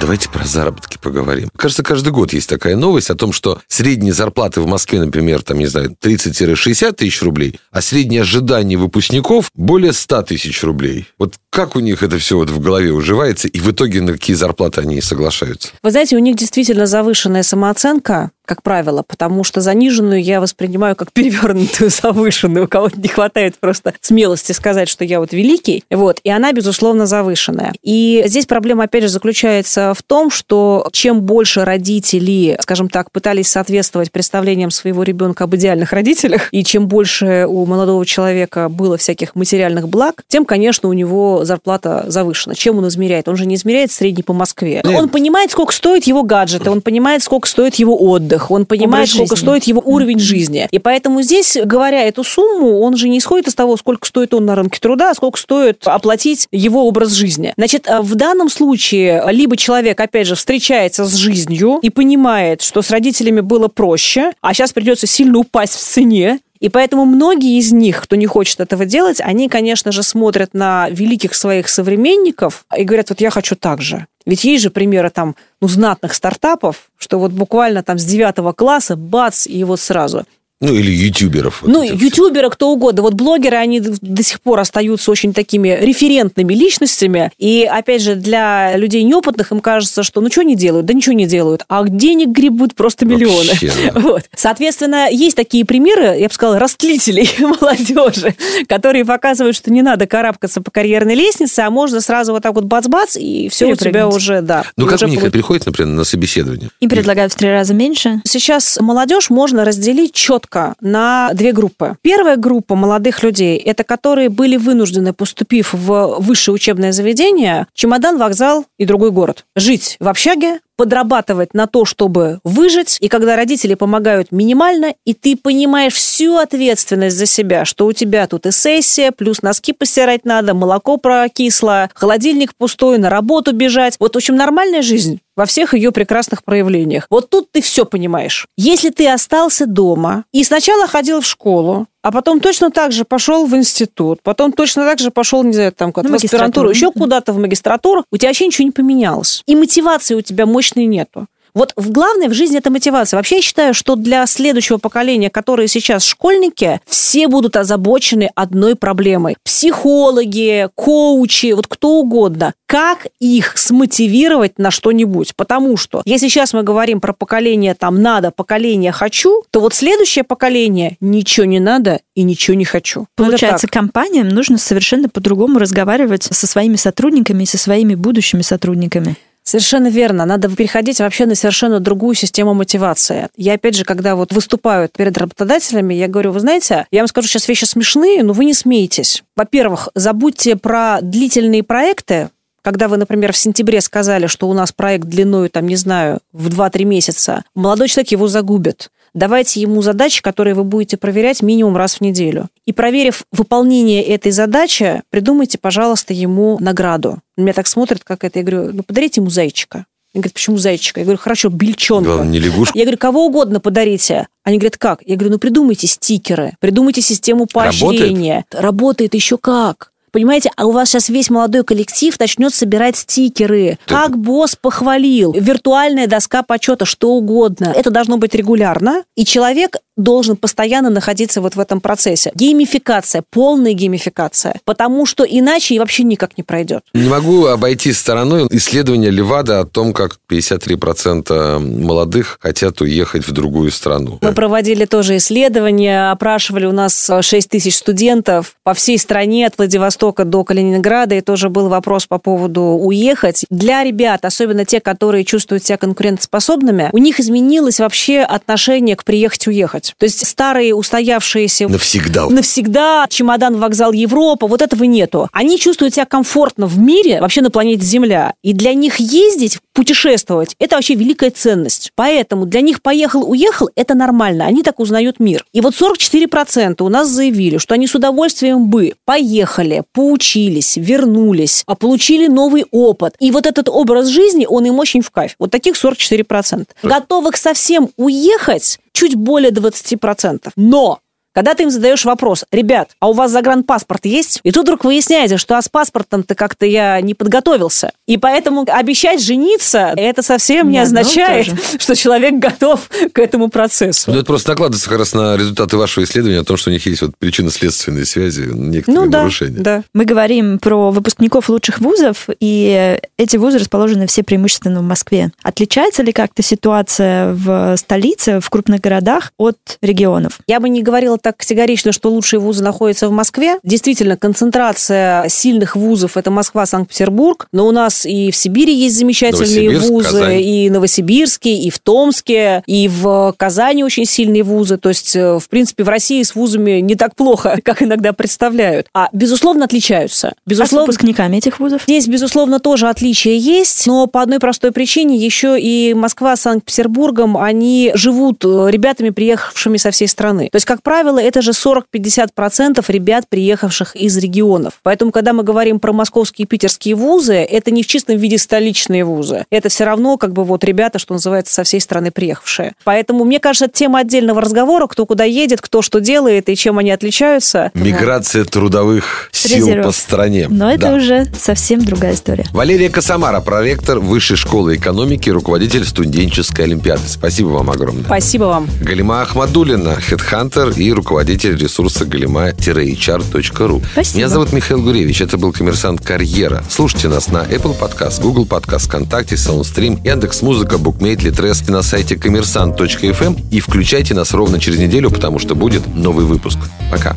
Давайте 0.00 0.28
про 0.30 0.44
заработки 0.44 0.96
поговорим. 0.96 1.50
Кажется, 1.56 1.82
каждый 1.82 2.12
год 2.12 2.32
есть 2.32 2.48
такая 2.48 2.76
новость 2.76 3.10
о 3.10 3.16
том, 3.16 3.32
что 3.32 3.60
средние 3.66 4.12
зарплаты 4.12 4.60
в 4.60 4.66
Москве, 4.66 5.00
например, 5.00 5.42
там, 5.42 5.58
не 5.58 5.66
знаю, 5.66 5.96
30-60 6.00 6.92
тысяч 6.92 7.20
рублей, 7.20 7.58
а 7.72 7.82
средние 7.82 8.22
ожидания 8.22 8.76
выпускников 8.76 9.50
более 9.54 9.92
100 9.92 10.22
тысяч 10.22 10.62
рублей. 10.62 11.08
Вот 11.18 11.34
как 11.50 11.74
у 11.74 11.80
них 11.80 12.02
это 12.02 12.18
все 12.18 12.36
вот 12.36 12.48
в 12.48 12.60
голове 12.60 12.92
уживается, 12.92 13.48
и 13.48 13.58
в 13.58 13.70
итоге 13.70 14.00
на 14.00 14.12
какие 14.12 14.36
зарплаты 14.36 14.80
они 14.82 15.00
соглашаются? 15.00 15.70
Вы 15.82 15.90
знаете, 15.90 16.16
у 16.16 16.20
них 16.20 16.36
действительно 16.36 16.86
завышенная 16.86 17.42
самооценка, 17.42 18.30
как 18.48 18.62
правило, 18.62 19.04
потому 19.06 19.44
что 19.44 19.60
заниженную 19.60 20.22
я 20.22 20.40
воспринимаю 20.40 20.96
как 20.96 21.12
перевернутую 21.12 21.90
завышенную. 22.02 22.64
У 22.64 22.68
кого-то 22.68 22.98
не 22.98 23.08
хватает 23.08 23.56
просто 23.60 23.94
смелости 24.00 24.52
сказать, 24.52 24.88
что 24.88 25.04
я 25.04 25.20
вот 25.20 25.32
великий. 25.32 25.84
Вот. 25.90 26.20
И 26.24 26.30
она, 26.30 26.52
безусловно, 26.52 27.06
завышенная. 27.06 27.72
И 27.82 28.24
здесь 28.26 28.46
проблема, 28.46 28.84
опять 28.84 29.02
же, 29.02 29.08
заключается 29.08 29.92
в 29.94 30.02
том, 30.02 30.30
что 30.30 30.88
чем 30.92 31.20
больше 31.20 31.64
родители, 31.64 32.56
скажем 32.60 32.88
так, 32.88 33.10
пытались 33.12 33.48
соответствовать 33.48 34.10
представлениям 34.10 34.70
своего 34.70 35.02
ребенка 35.02 35.44
об 35.44 35.54
идеальных 35.54 35.92
родителях, 35.92 36.48
и 36.50 36.64
чем 36.64 36.88
больше 36.88 37.46
у 37.46 37.66
молодого 37.66 38.06
человека 38.06 38.68
было 38.70 38.96
всяких 38.96 39.34
материальных 39.34 39.88
благ, 39.88 40.22
тем, 40.26 40.46
конечно, 40.46 40.88
у 40.88 40.94
него 40.94 41.44
зарплата 41.44 42.04
завышена. 42.06 42.54
Чем 42.54 42.78
он 42.78 42.88
измеряет? 42.88 43.28
Он 43.28 43.36
же 43.36 43.44
не 43.44 43.56
измеряет 43.56 43.92
средний 43.92 44.22
по 44.22 44.32
Москве. 44.32 44.80
Нет. 44.84 44.98
Он 44.98 45.10
понимает, 45.10 45.50
сколько 45.50 45.74
стоит 45.74 46.04
его 46.04 46.22
гаджеты, 46.22 46.70
он 46.70 46.80
понимает, 46.80 47.22
сколько 47.22 47.46
стоит 47.46 47.74
его 47.74 47.96
отдых, 48.00 48.37
он 48.50 48.66
понимает, 48.66 49.08
сколько 49.08 49.36
жизни. 49.36 49.46
стоит 49.46 49.64
его 49.64 49.82
уровень 49.84 50.18
жизни. 50.18 50.68
И 50.70 50.78
поэтому 50.78 51.22
здесь, 51.22 51.56
говоря 51.62 52.02
эту 52.04 52.24
сумму, 52.24 52.80
он 52.80 52.96
же 52.96 53.08
не 53.08 53.18
исходит 53.18 53.48
из 53.48 53.54
того, 53.54 53.76
сколько 53.76 54.06
стоит 54.06 54.34
он 54.34 54.46
на 54.46 54.54
рынке 54.54 54.80
труда, 54.80 55.10
а 55.10 55.14
сколько 55.14 55.38
стоит 55.38 55.86
оплатить 55.86 56.48
его 56.52 56.86
образ 56.86 57.12
жизни. 57.12 57.52
Значит, 57.56 57.86
э, 57.86 58.00
в 58.00 58.14
данном 58.14 58.48
случае 58.48 59.24
либо 59.30 59.56
человек, 59.56 60.00
опять 60.00 60.26
же, 60.26 60.34
встречается 60.34 61.04
с 61.04 61.14
жизнью 61.14 61.78
и 61.82 61.90
понимает, 61.90 62.62
что 62.62 62.82
с 62.82 62.90
родителями 62.90 63.40
было 63.40 63.68
проще, 63.68 64.32
а 64.40 64.54
сейчас 64.54 64.72
придется 64.72 65.06
сильно 65.06 65.38
упасть 65.38 65.74
в 65.74 65.80
цене, 65.80 66.40
и 66.60 66.68
поэтому 66.68 67.04
многие 67.04 67.58
из 67.58 67.72
них, 67.72 68.02
кто 68.02 68.16
не 68.16 68.26
хочет 68.26 68.60
этого 68.60 68.84
делать, 68.84 69.20
они, 69.20 69.48
конечно 69.48 69.92
же, 69.92 70.02
смотрят 70.02 70.54
на 70.54 70.88
великих 70.90 71.34
своих 71.34 71.68
современников 71.68 72.64
и 72.76 72.84
говорят, 72.84 73.10
вот 73.10 73.20
я 73.20 73.30
хочу 73.30 73.54
так 73.54 73.80
же. 73.80 74.06
Ведь 74.28 74.44
есть 74.44 74.62
же 74.62 74.68
примеры 74.68 75.08
там, 75.08 75.36
ну, 75.62 75.68
знатных 75.68 76.12
стартапов, 76.12 76.90
что 76.98 77.18
вот 77.18 77.32
буквально 77.32 77.82
там 77.82 77.98
с 77.98 78.04
девятого 78.04 78.52
класса, 78.52 78.94
бац, 78.94 79.46
и 79.46 79.64
вот 79.64 79.80
сразу. 79.80 80.26
Ну, 80.60 80.74
или 80.74 80.90
ютуберов. 80.90 81.62
Вот 81.62 81.70
ну, 81.70 81.82
ютуберы, 81.82 82.50
кто 82.50 82.70
угодно. 82.70 83.02
Вот 83.02 83.14
блогеры, 83.14 83.56
они 83.56 83.78
до 83.78 84.22
сих 84.24 84.40
пор 84.40 84.58
остаются 84.58 85.10
очень 85.12 85.32
такими 85.32 85.78
референтными 85.80 86.52
личностями. 86.52 87.30
И, 87.38 87.62
опять 87.62 88.02
же, 88.02 88.16
для 88.16 88.76
людей 88.76 89.04
неопытных 89.04 89.52
им 89.52 89.60
кажется, 89.60 90.02
что 90.02 90.20
ну, 90.20 90.28
что 90.30 90.40
они 90.40 90.56
делают? 90.56 90.86
Да 90.86 90.94
ничего 90.94 91.14
не 91.14 91.26
делают. 91.26 91.64
А 91.68 91.84
денег 91.88 92.30
гребут 92.30 92.74
просто 92.74 93.06
миллионы. 93.06 93.50
Вообще, 93.50 93.72
да. 93.94 94.00
вот. 94.00 94.24
Соответственно, 94.34 95.08
есть 95.08 95.36
такие 95.36 95.64
примеры, 95.64 96.18
я 96.18 96.26
бы 96.26 96.34
сказала, 96.34 96.58
растлителей 96.58 97.30
молодежи, 97.38 98.34
которые 98.68 99.04
показывают, 99.04 99.54
что 99.54 99.70
не 99.70 99.82
надо 99.82 100.08
карабкаться 100.08 100.60
по 100.60 100.72
карьерной 100.72 101.14
лестнице, 101.14 101.60
а 101.60 101.70
можно 101.70 102.00
сразу 102.00 102.32
вот 102.32 102.42
так 102.42 102.54
вот 102.54 102.64
бац-бац, 102.64 103.16
и 103.16 103.48
все 103.48 103.66
у 103.66 103.76
тебя 103.76 104.08
уже, 104.08 104.42
да. 104.42 104.64
Ну, 104.76 104.88
как 104.88 105.00
них 105.02 105.20
получ... 105.20 105.32
приходит, 105.32 105.66
например, 105.66 105.94
на 105.94 106.02
собеседование? 106.02 106.70
И 106.80 106.88
предлагают 106.88 107.32
в 107.32 107.36
три 107.36 107.48
раза 107.48 107.74
меньше. 107.74 108.20
Сейчас 108.24 108.78
молодежь 108.80 109.30
можно 109.30 109.64
разделить 109.64 110.14
четко 110.14 110.47
четко 110.48 110.74
на 110.80 111.30
две 111.34 111.52
группы. 111.52 111.96
Первая 112.02 112.36
группа 112.36 112.74
молодых 112.74 113.22
людей– 113.22 113.56
это 113.64 113.84
которые 113.84 114.28
были 114.28 114.56
вынуждены, 114.56 115.12
поступив 115.12 115.72
в 115.72 116.16
высшее 116.18 116.54
учебное 116.54 116.92
заведение, 116.92 117.66
чемодан, 117.74 118.18
вокзал 118.18 118.64
и 118.78 118.84
другой 118.84 119.10
город. 119.10 119.44
Жить 119.56 119.96
в 120.00 120.08
общаге, 120.08 120.60
подрабатывать 120.76 121.54
на 121.54 121.66
то, 121.66 121.84
чтобы 121.84 122.38
выжить, 122.44 122.98
и 123.00 123.08
когда 123.08 123.34
родители 123.34 123.74
помогают 123.74 124.30
минимально, 124.30 124.94
и 125.04 125.12
ты 125.12 125.36
понимаешь 125.36 125.94
всю 125.94 126.36
ответственность 126.36 127.16
за 127.16 127.26
себя, 127.26 127.64
что 127.64 127.86
у 127.86 127.92
тебя 127.92 128.28
тут 128.28 128.46
и 128.46 128.52
сессия, 128.52 129.10
плюс 129.10 129.42
носки 129.42 129.72
постирать 129.72 130.24
надо, 130.24 130.54
молоко 130.54 130.96
прокисло, 130.96 131.90
холодильник 131.94 132.52
пустой, 132.56 132.98
на 132.98 133.10
работу 133.10 133.52
бежать. 133.52 133.96
Вот, 133.98 134.14
в 134.14 134.18
общем, 134.18 134.36
нормальная 134.36 134.82
жизнь 134.82 135.20
во 135.38 135.46
всех 135.46 135.72
ее 135.72 135.92
прекрасных 135.92 136.42
проявлениях. 136.42 137.06
Вот 137.10 137.30
тут 137.30 137.52
ты 137.52 137.62
все 137.62 137.86
понимаешь. 137.86 138.48
Если 138.56 138.90
ты 138.90 139.08
остался 139.08 139.66
дома 139.66 140.24
и 140.32 140.42
сначала 140.42 140.88
ходил 140.88 141.20
в 141.20 141.26
школу, 141.26 141.86
а 142.02 142.10
потом 142.10 142.40
точно 142.40 142.72
так 142.72 142.90
же 142.90 143.04
пошел 143.04 143.46
в 143.46 143.54
институт, 143.54 144.18
потом 144.24 144.50
точно 144.52 144.84
так 144.84 144.98
же 144.98 145.12
пошел, 145.12 145.44
не 145.44 145.52
знаю, 145.52 145.70
там, 145.70 145.92
ну, 145.94 146.10
в 146.10 146.14
аспирантуру, 146.14 146.70
еще 146.70 146.90
куда-то 146.90 147.32
в 147.32 147.38
магистратуру, 147.38 148.04
у 148.10 148.16
тебя 148.16 148.30
вообще 148.30 148.46
ничего 148.46 148.64
не 148.64 148.72
поменялось. 148.72 149.44
И 149.46 149.54
мотивации 149.54 150.16
у 150.16 150.22
тебя 150.22 150.44
мощной 150.44 150.86
нету. 150.86 151.28
Вот 151.54 151.72
в 151.76 151.90
главное 151.90 152.28
в 152.28 152.34
жизни 152.34 152.58
это 152.58 152.70
мотивация. 152.70 153.16
Вообще 153.16 153.36
я 153.36 153.42
считаю, 153.42 153.74
что 153.74 153.96
для 153.96 154.26
следующего 154.26 154.78
поколения, 154.78 155.30
которые 155.30 155.68
сейчас 155.68 156.04
школьники, 156.04 156.80
все 156.86 157.28
будут 157.28 157.56
озабочены 157.56 158.30
одной 158.34 158.74
проблемой. 158.74 159.36
Психологи, 159.44 160.68
коучи, 160.74 161.52
вот 161.52 161.66
кто 161.66 161.96
угодно. 162.00 162.54
Как 162.66 163.06
их 163.18 163.56
смотивировать 163.56 164.58
на 164.58 164.70
что-нибудь? 164.70 165.34
Потому 165.36 165.76
что 165.76 166.02
если 166.04 166.28
сейчас 166.28 166.52
мы 166.52 166.62
говорим 166.62 167.00
про 167.00 167.12
поколение 167.12 167.74
там 167.74 168.02
надо, 168.02 168.30
поколение 168.30 168.92
хочу, 168.92 169.42
то 169.50 169.60
вот 169.60 169.74
следующее 169.74 170.24
поколение 170.24 170.96
ничего 171.00 171.46
не 171.46 171.60
надо 171.60 172.00
и 172.14 172.22
ничего 172.22 172.56
не 172.56 172.64
хочу. 172.64 173.06
Получается, 173.16 173.68
компаниям 173.68 174.28
нужно 174.28 174.58
совершенно 174.58 175.08
по-другому 175.08 175.58
разговаривать 175.58 176.24
со 176.24 176.46
своими 176.46 176.76
сотрудниками 176.76 177.44
и 177.44 177.46
со 177.46 177.58
своими 177.58 177.94
будущими 177.94 178.42
сотрудниками. 178.42 179.16
Совершенно 179.48 179.88
верно. 179.88 180.26
Надо 180.26 180.54
переходить 180.54 180.98
вообще 180.98 181.24
на 181.24 181.34
совершенно 181.34 181.80
другую 181.80 182.14
систему 182.14 182.52
мотивации. 182.52 183.28
Я, 183.34 183.54
опять 183.54 183.76
же, 183.76 183.84
когда 183.84 184.14
вот 184.14 184.30
выступаю 184.30 184.90
перед 184.90 185.16
работодателями, 185.16 185.94
я 185.94 186.06
говорю, 186.06 186.32
вы 186.32 186.40
знаете, 186.40 186.86
я 186.90 187.00
вам 187.00 187.08
скажу 187.08 187.28
сейчас 187.28 187.48
вещи 187.48 187.64
смешные, 187.64 188.22
но 188.22 188.34
вы 188.34 188.44
не 188.44 188.52
смеетесь. 188.52 189.24
Во-первых, 189.36 189.88
забудьте 189.94 190.56
про 190.56 190.98
длительные 191.00 191.62
проекты, 191.62 192.28
когда 192.60 192.88
вы, 192.88 192.98
например, 192.98 193.32
в 193.32 193.38
сентябре 193.38 193.80
сказали, 193.80 194.26
что 194.26 194.50
у 194.50 194.52
нас 194.52 194.70
проект 194.70 195.06
длиной, 195.06 195.48
там, 195.48 195.66
не 195.66 195.76
знаю, 195.76 196.18
в 196.34 196.48
2-3 196.48 196.84
месяца, 196.84 197.42
молодой 197.54 197.88
человек 197.88 198.10
его 198.10 198.28
загубит. 198.28 198.90
Давайте 199.18 199.60
ему 199.60 199.82
задачи, 199.82 200.22
которые 200.22 200.54
вы 200.54 200.62
будете 200.62 200.96
проверять 200.96 201.42
минимум 201.42 201.76
раз 201.76 201.96
в 201.96 202.00
неделю. 202.02 202.48
И 202.66 202.72
проверив 202.72 203.24
выполнение 203.32 204.00
этой 204.00 204.30
задачи, 204.30 205.02
придумайте, 205.10 205.58
пожалуйста, 205.58 206.14
ему 206.14 206.56
награду. 206.60 207.18
Меня 207.36 207.52
так 207.52 207.66
смотрит, 207.66 208.04
как 208.04 208.22
это. 208.22 208.38
Я 208.38 208.44
говорю, 208.44 208.72
ну, 208.72 208.82
подарите 208.84 209.20
ему 209.20 209.28
зайчика. 209.28 209.86
Они 210.14 210.22
говорят, 210.22 210.34
почему 210.34 210.56
зайчика? 210.56 211.00
Я 211.00 211.04
говорю, 211.04 211.18
хорошо, 211.18 211.48
бельчонка. 211.48 212.10
Главное, 212.10 212.30
не 212.30 212.38
лягушка. 212.38 212.78
Я 212.78 212.84
говорю, 212.84 212.98
кого 212.98 213.26
угодно 213.26 213.58
подарите. 213.58 214.28
Они 214.44 214.56
говорят, 214.58 214.76
как? 214.76 215.02
Я 215.04 215.16
говорю, 215.16 215.32
ну 215.32 215.38
придумайте 215.40 215.88
стикеры, 215.88 216.52
придумайте 216.60 217.02
систему 217.02 217.46
поощрения. 217.52 218.44
Работает, 218.52 218.64
Работает 218.64 219.14
еще 219.14 219.36
как. 219.36 219.90
Понимаете, 220.18 220.50
а 220.56 220.66
у 220.66 220.72
вас 220.72 220.88
сейчас 220.88 221.10
весь 221.10 221.30
молодой 221.30 221.62
коллектив 221.62 222.18
начнет 222.18 222.52
собирать 222.52 222.96
стикеры. 222.96 223.78
Да. 223.86 224.02
Как 224.02 224.18
босс 224.18 224.56
похвалил, 224.56 225.32
виртуальная 225.32 226.08
доска 226.08 226.42
почета, 226.42 226.86
что 226.86 227.10
угодно. 227.10 227.72
Это 227.72 227.92
должно 227.92 228.16
быть 228.16 228.34
регулярно, 228.34 229.04
и 229.14 229.24
человек 229.24 229.76
должен 229.98 230.36
постоянно 230.36 230.88
находиться 230.88 231.42
вот 231.42 231.56
в 231.56 231.60
этом 231.60 231.80
процессе. 231.80 232.32
Геймификация, 232.34 233.22
полная 233.30 233.74
геймификация, 233.74 234.60
потому 234.64 235.04
что 235.04 235.24
иначе 235.24 235.74
и 235.74 235.78
вообще 235.78 236.04
никак 236.04 236.38
не 236.38 236.44
пройдет. 236.44 236.82
Не 236.94 237.08
могу 237.08 237.46
обойти 237.46 237.92
стороной 237.92 238.46
исследование 238.50 239.10
Левада 239.10 239.60
о 239.60 239.64
том, 239.66 239.92
как 239.92 240.16
53% 240.30 241.58
молодых 241.58 242.38
хотят 242.40 242.80
уехать 242.80 243.26
в 243.26 243.32
другую 243.32 243.70
страну. 243.70 244.18
Мы 244.22 244.32
проводили 244.32 244.84
тоже 244.84 245.16
исследование, 245.16 246.10
опрашивали 246.10 246.66
у 246.66 246.72
нас 246.72 247.10
6 247.20 247.48
тысяч 247.48 247.76
студентов 247.76 248.54
по 248.62 248.74
всей 248.74 248.98
стране 248.98 249.46
от 249.46 249.58
Владивостока 249.58 250.24
до 250.24 250.44
Калининграда, 250.44 251.16
и 251.16 251.20
тоже 251.20 251.48
был 251.48 251.68
вопрос 251.68 252.06
по 252.06 252.18
поводу 252.18 252.62
уехать. 252.62 253.44
Для 253.50 253.82
ребят, 253.82 254.24
особенно 254.24 254.64
те, 254.64 254.80
которые 254.80 255.24
чувствуют 255.24 255.64
себя 255.64 255.76
конкурентоспособными, 255.76 256.90
у 256.92 256.98
них 256.98 257.18
изменилось 257.18 257.80
вообще 257.80 258.20
отношение 258.20 258.94
к 258.94 259.04
приехать-уехать 259.04 259.87
делать. 259.88 259.94
То 259.98 260.04
есть 260.04 260.26
старые 260.26 260.74
устоявшиеся... 260.74 261.68
Навсегда. 261.68 262.28
Навсегда, 262.28 263.06
чемодан, 263.08 263.58
вокзал 263.58 263.92
Европа, 263.92 264.46
вот 264.46 264.62
этого 264.62 264.84
нету. 264.84 265.28
Они 265.32 265.58
чувствуют 265.58 265.94
себя 265.94 266.04
комфортно 266.04 266.66
в 266.66 266.78
мире, 266.78 267.20
вообще 267.20 267.42
на 267.42 267.50
планете 267.50 267.84
Земля. 267.84 268.34
И 268.42 268.52
для 268.52 268.74
них 268.74 268.96
ездить, 268.96 269.58
путешествовать, 269.72 270.54
это 270.58 270.76
вообще 270.76 270.94
великая 270.94 271.30
ценность. 271.30 271.92
Поэтому 271.94 272.46
для 272.46 272.60
них 272.60 272.82
поехал-уехал, 272.82 273.70
это 273.76 273.94
нормально. 273.94 274.46
Они 274.46 274.62
так 274.62 274.80
узнают 274.80 275.20
мир. 275.20 275.44
И 275.52 275.60
вот 275.60 275.74
44% 275.74 276.82
у 276.82 276.88
нас 276.88 277.08
заявили, 277.08 277.58
что 277.58 277.74
они 277.74 277.86
с 277.86 277.94
удовольствием 277.94 278.68
бы 278.68 278.94
поехали, 279.04 279.82
поучились, 279.92 280.76
вернулись, 280.76 281.62
а 281.66 281.74
получили 281.74 282.26
новый 282.26 282.66
опыт. 282.70 283.14
И 283.20 283.30
вот 283.30 283.46
этот 283.46 283.68
образ 283.68 284.08
жизни, 284.08 284.46
он 284.48 284.64
им 284.64 284.78
очень 284.78 285.00
в 285.00 285.10
кайф. 285.10 285.34
Вот 285.38 285.50
таких 285.50 285.74
44%. 285.74 286.66
Готовых 286.82 287.36
совсем 287.36 287.90
уехать 287.96 288.78
чуть 288.98 289.14
более 289.14 289.52
20%. 289.52 290.50
Но 290.56 291.00
когда 291.38 291.54
ты 291.54 291.62
им 291.62 291.70
задаешь 291.70 292.04
вопрос, 292.04 292.44
ребят, 292.50 292.90
а 292.98 293.10
у 293.10 293.12
вас 293.12 293.30
загранпаспорт 293.30 294.06
есть? 294.06 294.40
И 294.42 294.50
тут 294.50 294.64
вдруг 294.64 294.82
выясняется, 294.82 295.38
что 295.38 295.56
а 295.56 295.62
с 295.62 295.68
паспортом-то 295.68 296.34
как-то 296.34 296.66
я 296.66 297.00
не 297.00 297.14
подготовился. 297.14 297.92
И 298.08 298.16
поэтому 298.16 298.66
обещать 298.66 299.22
жениться, 299.22 299.92
это 299.94 300.22
совсем 300.22 300.66
не, 300.66 300.72
не 300.72 300.78
означает, 300.80 301.46
что 301.78 301.94
человек 301.94 302.40
готов 302.40 302.90
к 303.12 303.20
этому 303.20 303.50
процессу. 303.50 304.10
Ну, 304.10 304.16
это 304.16 304.26
просто 304.26 304.50
накладывается 304.50 304.88
как 304.88 304.98
раз 304.98 305.14
на 305.14 305.36
результаты 305.36 305.76
вашего 305.76 306.02
исследования 306.02 306.40
о 306.40 306.44
том, 306.44 306.56
что 306.56 306.70
у 306.70 306.72
них 306.72 306.84
есть 306.86 307.02
вот 307.02 307.12
причинно-следственные 307.16 308.04
связи, 308.04 308.40
некоторые 308.40 309.04
ну, 309.04 309.08
да, 309.08 309.18
нарушения. 309.18 309.60
Да. 309.60 309.82
Мы 309.94 310.06
говорим 310.06 310.58
про 310.58 310.90
выпускников 310.90 311.48
лучших 311.48 311.78
вузов, 311.78 312.26
и 312.40 312.98
эти 313.16 313.36
вузы 313.36 313.58
расположены 313.58 314.08
все 314.08 314.24
преимущественно 314.24 314.80
в 314.80 314.84
Москве. 314.84 315.30
Отличается 315.44 316.02
ли 316.02 316.12
как-то 316.12 316.42
ситуация 316.42 317.32
в 317.32 317.76
столице, 317.76 318.40
в 318.40 318.50
крупных 318.50 318.80
городах 318.80 319.32
от 319.36 319.58
регионов? 319.82 320.40
Я 320.48 320.58
бы 320.58 320.68
не 320.68 320.82
говорила 320.82 321.16
так 321.27 321.27
категорично, 321.32 321.92
что 321.92 322.10
лучшие 322.10 322.40
вузы 322.40 322.62
находятся 322.62 323.08
в 323.08 323.12
Москве. 323.12 323.56
Действительно, 323.62 324.16
концентрация 324.16 325.28
сильных 325.28 325.76
вузов– 325.76 326.16
это 326.16 326.30
Москва, 326.30 326.66
Санкт-Петербург. 326.66 327.48
Но 327.52 327.66
у 327.66 327.72
нас 327.72 328.06
и 328.06 328.30
в 328.30 328.36
Сибири 328.36 328.74
есть 328.74 328.96
замечательные 328.96 329.78
вузы, 329.78 330.08
Казань. 330.08 330.40
и 330.40 330.68
в 330.68 330.72
Новосибирске, 330.72 331.54
и 331.54 331.70
в 331.70 331.78
Томске, 331.78 332.62
и 332.66 332.88
в 332.88 333.34
Казани 333.36 333.84
очень 333.84 334.04
сильные 334.04 334.42
вузы. 334.42 334.76
То 334.78 334.88
есть, 334.88 335.14
э, 335.16 335.38
в 335.38 335.48
принципе, 335.48 335.84
в 335.84 335.88
России 335.88 336.22
с 336.22 336.34
вузами 336.34 336.80
не 336.80 336.94
так 336.94 337.14
плохо, 337.14 337.58
как 337.64 337.82
иногда 337.82 338.12
представляют. 338.12 338.86
А, 338.94 339.08
безусловно, 339.12 339.64
отличаются. 339.64 340.34
Безусловно, 340.46 340.84
а 340.84 340.84
с 340.84 340.88
выпускниками 340.88 341.36
этих 341.36 341.60
вузов? 341.60 341.82
Здесь, 341.84 342.06
безусловно, 342.06 342.60
тоже 342.60 342.88
отличия 342.88 343.34
есть, 343.34 343.86
но 343.86 344.06
по 344.06 344.22
одной 344.22 344.38
простой 344.38 344.72
причине 344.72 345.16
еще 345.16 345.58
и 345.58 345.94
Москва 345.94 346.36
с 346.36 346.42
Санкт-Петербургом, 346.42 347.36
они 347.36 347.92
живут 347.94 348.44
э, 348.44 348.68
ребятами, 348.70 349.10
приехавшими 349.10 349.76
со 349.76 349.90
всей 349.90 350.08
страны. 350.08 350.48
То 350.50 350.56
есть, 350.56 350.66
как 350.66 350.82
правило, 350.82 351.07
правило, 351.12 351.26
это 351.26 351.42
же 351.42 351.52
40-50% 351.52 352.84
ребят, 352.88 353.24
приехавших 353.28 353.96
из 353.96 354.16
регионов. 354.18 354.74
Поэтому, 354.82 355.10
когда 355.10 355.32
мы 355.32 355.42
говорим 355.42 355.80
про 355.80 355.92
московские 355.92 356.44
и 356.44 356.48
питерские 356.48 356.94
вузы, 356.94 357.34
это 357.34 357.70
не 357.70 357.82
в 357.82 357.86
чистом 357.86 358.16
виде 358.18 358.38
столичные 358.38 359.04
вузы. 359.04 359.44
Это 359.50 359.68
все 359.68 359.84
равно 359.84 360.16
как 360.16 360.32
бы 360.32 360.44
вот 360.44 360.64
ребята, 360.64 360.98
что 360.98 361.14
называется, 361.14 361.54
со 361.54 361.62
всей 361.64 361.80
страны 361.80 362.10
приехавшие. 362.10 362.74
Поэтому, 362.84 363.24
мне 363.24 363.40
кажется, 363.40 363.64
это 363.66 363.74
тема 363.74 364.00
отдельного 364.00 364.40
разговора, 364.40 364.86
кто 364.86 365.06
куда 365.06 365.24
едет, 365.24 365.60
кто 365.60 365.82
что 365.82 366.00
делает 366.00 366.48
и 366.48 366.56
чем 366.56 366.78
они 366.78 366.90
отличаются. 366.90 367.70
Миграция 367.74 368.44
трудовых 368.44 369.30
сил 369.32 369.58
Резервов. 369.58 369.86
по 369.86 369.92
стране. 369.92 370.46
Но 370.50 370.70
это 370.70 370.88
Да. 370.88 370.94
уже 370.94 371.26
совсем 371.38 371.84
другая 371.84 372.14
история. 372.14 372.44
Валерия 372.52 372.88
Косомара, 372.90 373.40
проректор 373.40 373.98
Высшей 373.98 374.36
школы 374.36 374.76
экономики, 374.76 375.30
руководитель 375.30 375.84
студенческой 375.84 376.62
олимпиады. 376.62 377.02
Спасибо 377.06 377.48
вам 377.48 377.70
огромное. 377.70 378.04
Спасибо 378.04 378.44
вам. 378.44 378.68
Галима 378.82 379.22
Ахмадулина, 379.22 379.94
хедхантер 379.96 380.70
и 380.70 380.92
руководитель 380.98 381.56
ресурса 381.56 382.04
galima-hr.ru. 382.04 383.82
Спасибо. 383.92 384.16
Меня 384.16 384.28
зовут 384.28 384.52
Михаил 384.52 384.82
Гуревич, 384.82 385.20
это 385.20 385.38
был 385.38 385.52
«Коммерсант 385.52 386.04
Карьера». 386.04 386.62
Слушайте 386.68 387.08
нас 387.08 387.28
на 387.28 387.38
Apple 387.44 387.78
Podcast, 387.78 388.20
Google 388.20 388.44
Podcast, 388.44 388.86
ВКонтакте, 388.86 389.36
Soundstream, 389.36 390.00
Яндекс.Музыка, 390.04 390.78
Букмейт, 390.78 391.22
Литрес 391.22 391.62
и 391.66 391.70
на 391.70 391.82
сайте 391.82 392.16
коммерсант.фм 392.16 393.36
и 393.50 393.60
включайте 393.60 394.14
нас 394.14 394.32
ровно 394.32 394.60
через 394.60 394.78
неделю, 394.78 395.10
потому 395.10 395.38
что 395.38 395.54
будет 395.54 395.86
новый 395.94 396.24
выпуск. 396.24 396.58
Пока. 396.90 397.16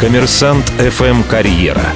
Коммерсант 0.00 0.66
ФМ 0.78 1.22
Карьера. 1.22 1.92